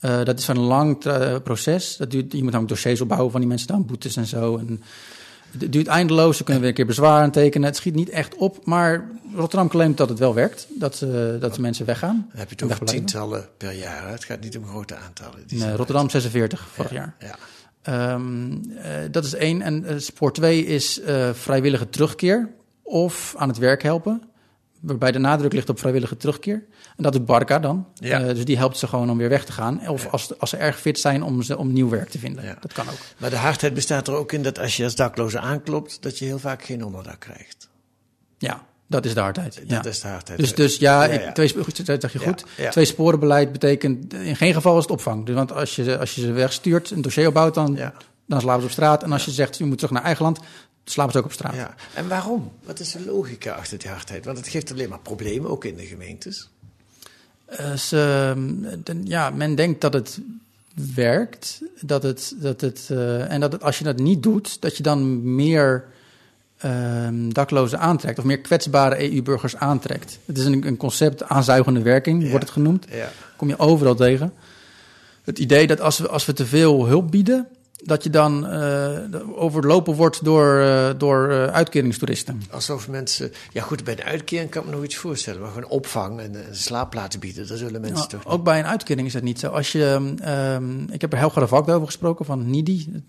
[0.00, 1.96] Eh, dat is een lang eh, proces.
[1.96, 4.56] Dat duurt, je moet ook dossiers opbouwen van die mensen dan, boetes en zo.
[4.56, 4.82] En
[5.58, 6.36] het duurt eindeloos.
[6.36, 7.66] Ze kunnen weer een keer bezwaar aantekenen.
[7.66, 10.66] Het schiet niet echt op, maar Rotterdam claimt dat het wel werkt.
[10.78, 12.26] Dat, ze dat de mensen weggaan.
[12.30, 13.06] Dan heb je het En over wegblijven.
[13.06, 14.06] tientallen per jaar.
[14.06, 14.12] hè?
[14.12, 15.38] Het gaat niet om grote aantallen.
[15.48, 17.14] Nee, Rotterdam 46 vorig Ja, jaar.
[17.18, 17.36] Ja.
[17.82, 19.62] Ehm, eh, dat is één.
[19.62, 21.00] En spoor twee is
[21.32, 22.48] vrijwillige terugkeer
[22.82, 24.22] of aan het werk helpen.
[24.80, 26.64] Waarbij de nadruk ligt op vrijwillige terugkeer.
[26.96, 27.86] En dat doet Barca dan.
[27.94, 28.20] Ja.
[28.20, 29.88] Eh, dus die helpt ze gewoon om weer weg te gaan.
[29.88, 30.08] Of Ja.
[30.10, 32.44] als, als ze erg fit zijn om, ze, om nieuw werk te vinden.
[32.44, 32.56] Ja.
[32.60, 32.96] Dat kan ook.
[33.16, 36.24] Maar de hardheid bestaat er ook in dat als je als dakloze aanklopt, dat je
[36.24, 37.68] heel vaak geen onderdak krijgt.
[38.38, 39.62] Ja, dat is de hardheid.
[39.66, 39.76] Ja.
[39.76, 40.38] Dat is de hardheid.
[40.38, 41.32] Dus, dus ja, Ja, ik- ja.
[41.32, 42.44] Twee, goed, dat zeg je Ja, goed.
[42.56, 42.70] ja.
[42.70, 45.26] Twee sporenbeleid betekent in geen geval is het opvang.
[45.26, 47.92] Dus, want als je, ze- als je ze wegstuurt, een dossier opbouwt, dan, Ja.
[48.26, 49.02] dan slapen ze op straat.
[49.02, 50.38] En als je zegt, je moet terug naar eigen land,
[50.84, 51.54] slapen ze ook op straat.
[51.54, 51.74] Ja.
[51.94, 52.52] En waarom?
[52.64, 54.24] Wat is de logica achter die hardheid?
[54.24, 56.48] Want het geeft alleen maar problemen, ook in de gemeentes.
[57.44, 58.34] Eh, ze,
[58.84, 60.20] de- ja, men denkt dat het
[60.94, 61.60] werkt.
[61.80, 64.82] Dat het, dat het, eh, en dat het, als je dat niet doet, dat je
[64.82, 65.84] dan meer
[66.58, 68.18] ehm, daklozen aantrekt.
[68.18, 70.18] Of meer kwetsbare EU-burgers aantrekt.
[70.24, 72.28] Het is een, een concept, aanzuigende werking Ja.
[72.28, 72.86] wordt het genoemd.
[72.90, 73.10] Ja.
[73.36, 74.32] Kom je overal tegen.
[75.24, 77.46] Het idee dat als we, als we te veel hulp bieden,
[77.84, 78.98] dat je dan eh,
[79.34, 82.42] overlopen wordt door, eh, door eh, uitkeringstoeristen.
[82.50, 83.32] Alsof mensen...
[83.52, 85.40] Ja goed, bij de uitkering kan ik me nog iets voorstellen.
[85.40, 88.66] Maar gewoon opvang en een slaapplaats bieden, dat zullen mensen Nou, toch ook bij een
[88.66, 89.48] uitkering is dat niet zo.
[89.48, 93.02] Als je, ehm, ik heb er Helga de Valk over gesproken van NIDI.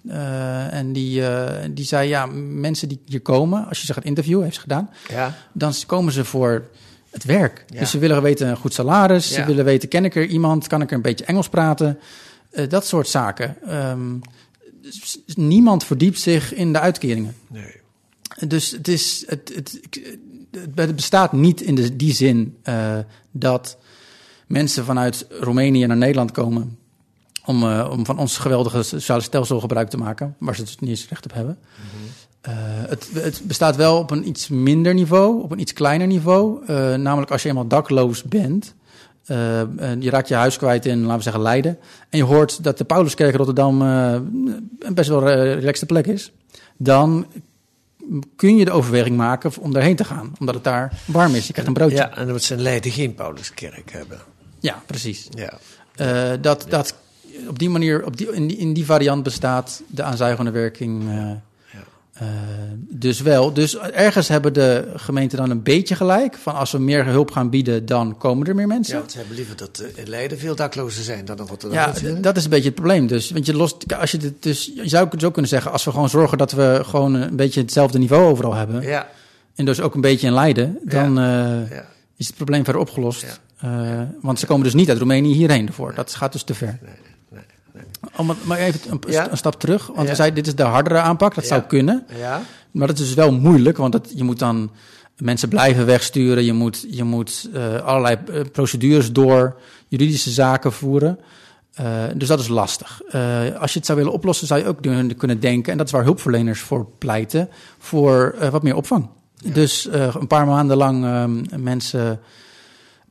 [0.69, 1.23] en die,
[1.71, 4.89] die zei, ja, mensen die hier komen, als je ze gaat interviewen, heeft ze gedaan,
[5.09, 6.67] Ja, dan komen ze voor
[7.09, 7.65] het werk.
[7.67, 7.79] Ja.
[7.79, 10.81] Dus ze willen weten een goed salaris, ze willen weten, ken ik er iemand, kan
[10.81, 11.99] ik er een beetje Engels praten?
[12.69, 13.55] Dat soort zaken.
[13.62, 14.52] S-
[15.36, 17.36] niemand verdiept zich in de uitkeringen.
[17.48, 17.82] nee.
[18.48, 19.82] Dus het, is, het, het,
[20.76, 22.98] het bestaat niet in de, die zin eh,
[23.32, 23.78] dat
[24.48, 26.78] mensen vanuit Roemenië naar Nederland komen
[27.46, 30.89] om, eh, om van ons geweldige sociale stelsel gebruik te maken, waar ze dus niet
[30.89, 31.58] eens recht op hebben.
[32.41, 32.54] Eh,
[32.88, 36.65] het, het bestaat wel op een iets minder niveau, op een iets kleiner niveau.
[36.98, 38.76] Namelijk als je eenmaal dakloos bent,
[39.25, 41.77] eh, en je raakt je huis kwijt in, laten we zeggen, Leiden.
[42.09, 44.13] En je hoort dat de Pauluskerk Rotterdam eh,
[44.79, 46.31] een best wel eh, relaxte plek is.
[46.77, 47.27] Dan
[48.36, 50.33] kun je de overweging maken om daarheen te gaan.
[50.39, 51.47] Omdat het daar warm is.
[51.47, 51.95] Je krijgt een broodje.
[51.95, 54.19] Ja, Ja, en dat ze in Leiden geen Pauluskerk hebben.
[54.86, 55.27] precies.
[55.29, 56.38] Ja.
[56.38, 56.95] Dat, dat
[57.47, 61.03] op die manier, op die, in, die, in die variant bestaat de aanzuigende werking
[62.21, 62.28] Uh,
[62.78, 63.54] dus wel.
[63.54, 66.36] Dus ergens hebben de gemeenten dan een beetje gelijk.
[66.38, 68.93] Van als we meer hulp gaan bieden, dan komen er meer mensen.
[68.93, 71.93] Ja, want ze hebben liever dat er in Leiden veel daklozen zijn dan in Rotterdam.
[72.04, 73.08] Ja, dat is een beetje het probleem.
[73.08, 75.84] Dus, want je, lost, als je, dit, dus, je zou het zo kunnen zeggen, als
[75.84, 78.82] we gewoon zorgen dat we gewoon een beetje hetzelfde niveau overal hebben.
[78.82, 79.10] Ja.
[79.56, 81.62] En dus ook een beetje in Leiden, dan ja.
[81.62, 81.86] Uh, ja.
[82.17, 83.39] is het probleem verder opgelost.
[83.65, 85.93] Uh, want ze komen dus niet uit Roemenië hierheen ervoor.
[85.95, 86.80] Dat gaat dus te ver.
[86.82, 87.12] Nee.
[88.17, 89.32] Oh, maar, maar even een, ja?
[89.32, 89.88] een, stap terug.
[89.95, 91.36] Want we zeiden, dit is de hardere aanpak.
[91.36, 92.06] Dat zou kunnen.
[92.17, 92.41] Ja.
[92.71, 93.78] Maar dat is dus wel moeilijk.
[93.78, 94.71] Want dat, je moet dan
[95.17, 96.43] mensen blijven wegsturen.
[96.43, 99.60] Je moet, je moet uh, allerlei uh, procedures door.
[99.88, 101.19] Juridische zaken voeren.
[101.82, 103.02] Uh, dus dat is lastig.
[103.60, 104.82] als je het zou willen oplossen, zou je ook
[105.17, 105.71] kunnen denken...
[105.71, 107.49] en dat is waar hulpverleners voor pleiten...
[107.78, 109.10] voor wat meer opvang.
[109.54, 112.19] Dus een paar maanden lang ehm, mensen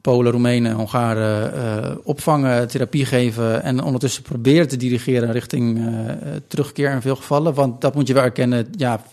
[0.02, 6.10] Polen, Roemenen, Hongaren uh, opvangen, therapie geven en ondertussen proberen te dirigeren richting uh,
[6.48, 7.54] terugkeer in veel gevallen.
[7.54, 9.04] Want dat moet je wel erkennen, ja,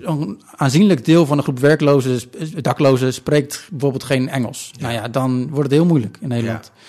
[0.00, 2.20] een aanzienlijk deel van de groep werklozen,
[2.60, 4.70] daklozen spreekt bijvoorbeeld geen Engels.
[4.80, 6.70] Nou ja, dan wordt het heel moeilijk in Nederland.
[6.74, 6.80] Ja.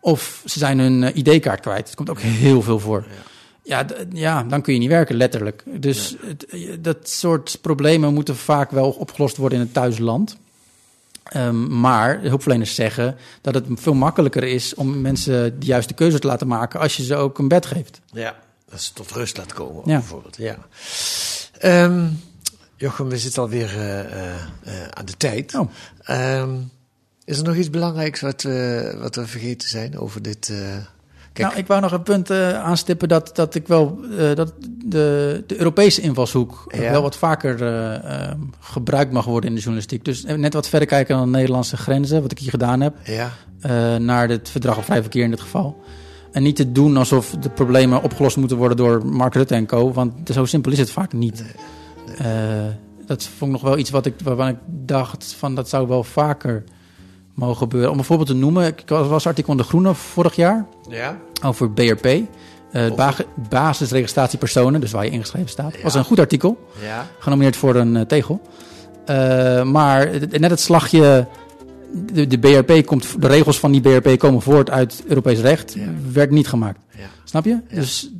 [0.00, 1.86] Of ze zijn hun ID-kaart kwijt.
[1.86, 3.04] Dat komt ook heel veel voor.
[3.08, 3.26] Ja.
[3.68, 5.62] Ja, ja, dan kun je niet werken, letterlijk.
[5.66, 6.46] Dus het,
[6.80, 10.36] dat soort problemen moeten vaak wel opgelost worden in het thuisland.
[11.36, 16.26] Um, maar hulpverleners zeggen dat het veel makkelijker is om mensen de juiste keuze te
[16.26, 18.00] laten maken als je ze ook een bed geeft.
[18.12, 18.36] Ja,
[18.70, 19.98] dat ze tot rust laat komen, ja.
[19.98, 20.36] bijvoorbeeld.
[20.36, 20.58] Ja.
[21.84, 22.20] Um,
[22.76, 25.54] Jochem, we zitten alweer uh, uh, aan de tijd.
[25.54, 25.70] Oh.
[26.40, 26.70] Um,
[27.24, 30.52] is er nog iets belangrijks wat, uh, wat we vergeten zijn over dit?
[31.38, 31.50] Kijk.
[31.50, 34.52] Nou, ik wou nog een punt uh, aanstippen dat, dat ik wel uh, dat
[34.84, 36.90] de, de Europese invalshoek ja.
[36.90, 40.04] wel wat vaker uh, gebruikt mag worden in de journalistiek.
[40.04, 43.30] Dus net wat verder kijken dan de Nederlandse grenzen, wat ik hier gedaan heb, ja.
[43.98, 45.82] naar het verdrag op vrij verkeer in dit geval.
[46.32, 49.92] En niet te doen alsof de problemen opgelost moeten worden door Mark Rutte en co.
[49.92, 51.44] Want zo simpel is het vaak niet.
[52.18, 52.70] Nee, nee.
[53.06, 56.04] dat vond ik nog wel iets wat ik, waarvan ik dacht van dat zou wel
[56.04, 56.64] vaker
[57.38, 57.90] mogen gebeuren.
[57.90, 60.66] Om een voorbeeld te noemen, ik was artikel in De Groene vorig jaar.
[60.88, 61.18] Ja.
[61.44, 62.06] Over BRP.
[62.72, 63.14] Uh, ba
[63.48, 65.74] basisregistratie personen, dus waar je ingeschreven staat.
[65.76, 65.82] Ja.
[65.82, 66.68] was een goed artikel.
[66.82, 67.06] Ja.
[67.18, 68.40] Genomineerd voor een uh, tegel.
[69.10, 71.26] Uh, maar net het slagje.
[72.12, 75.74] De, de, BRP komt, de regels van die BRP komen voort uit Europees recht.
[75.74, 75.86] Ja.
[76.12, 76.78] Werd niet gemaakt.
[77.24, 77.60] Snap je?
[77.70, 78.10] Dus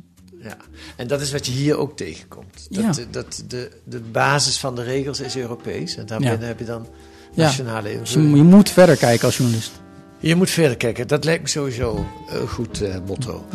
[0.41, 0.57] ja,
[0.95, 2.67] en dat is wat je hier ook tegenkomt.
[2.69, 3.03] Dat, ja.
[3.11, 5.95] dat de, de basis van de regels is Europees.
[5.95, 6.45] En daarbinnen ja.
[6.45, 6.87] heb je dan
[7.33, 7.99] nationale ja.
[7.99, 9.71] Dus je, moet verder kijken als journalist.
[10.19, 11.07] Je moet verder kijken.
[11.07, 13.45] Dat lijkt me sowieso een goed uh, motto.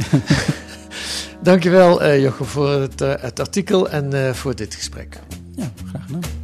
[1.42, 5.18] Dankjewel uh, Jochem voor het, uh, het artikel en voor dit gesprek.
[5.56, 6.42] Ja, graag gedaan.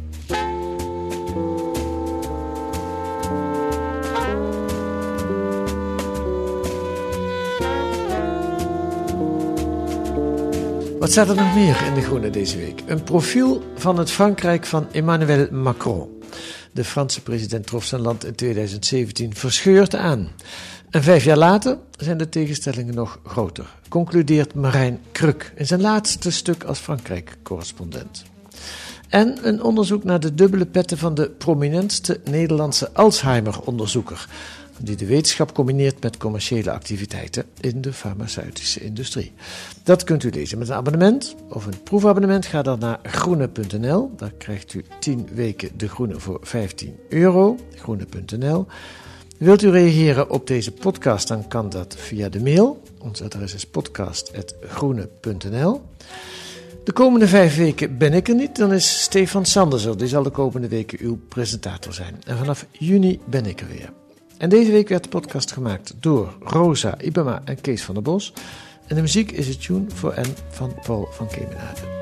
[11.01, 12.83] Wat staat er nog meer in De Groene deze week?
[12.85, 16.20] Een profiel van het Frankrijk van Emmanuel Macron.
[16.73, 20.29] De Franse president trof zijn land in 2017 verscheurd aan.
[20.89, 26.31] En vijf jaar later zijn de tegenstellingen nog groter, concludeert Marijn Kruk in zijn laatste
[26.31, 28.23] stuk als Frankrijk-correspondent.
[29.09, 34.27] En een onderzoek naar de dubbele petten van de prominentste Nederlandse Alzheimer-onderzoeker
[34.83, 39.33] die de wetenschap combineert met commerciële activiteiten in de farmaceutische industrie.
[39.83, 42.45] Dat kunt u lezen met een abonnement of een proefabonnement.
[42.45, 44.11] Ga dan naar groene.nl.
[44.17, 47.57] Daar krijgt u 10 weken de groene voor 15 euro.
[47.75, 48.65] Groene.nl.
[49.37, 52.81] Wilt u reageren op deze podcast, dan kan dat via de mail.
[52.99, 55.81] Ons adres is podcast.groene.nl.
[56.83, 59.97] De komende vijf weken ben ik er niet, dan is Stefan Sanders er.
[59.97, 62.21] Die zal de komende weken uw presentator zijn.
[62.25, 64.00] En vanaf juni ben ik er weer.
[64.41, 68.33] En deze week werd de podcast gemaakt door Rosa Ibama en Kees van der Bos.
[68.87, 72.00] En de muziek is het tune voor N van Paul van Kemenade.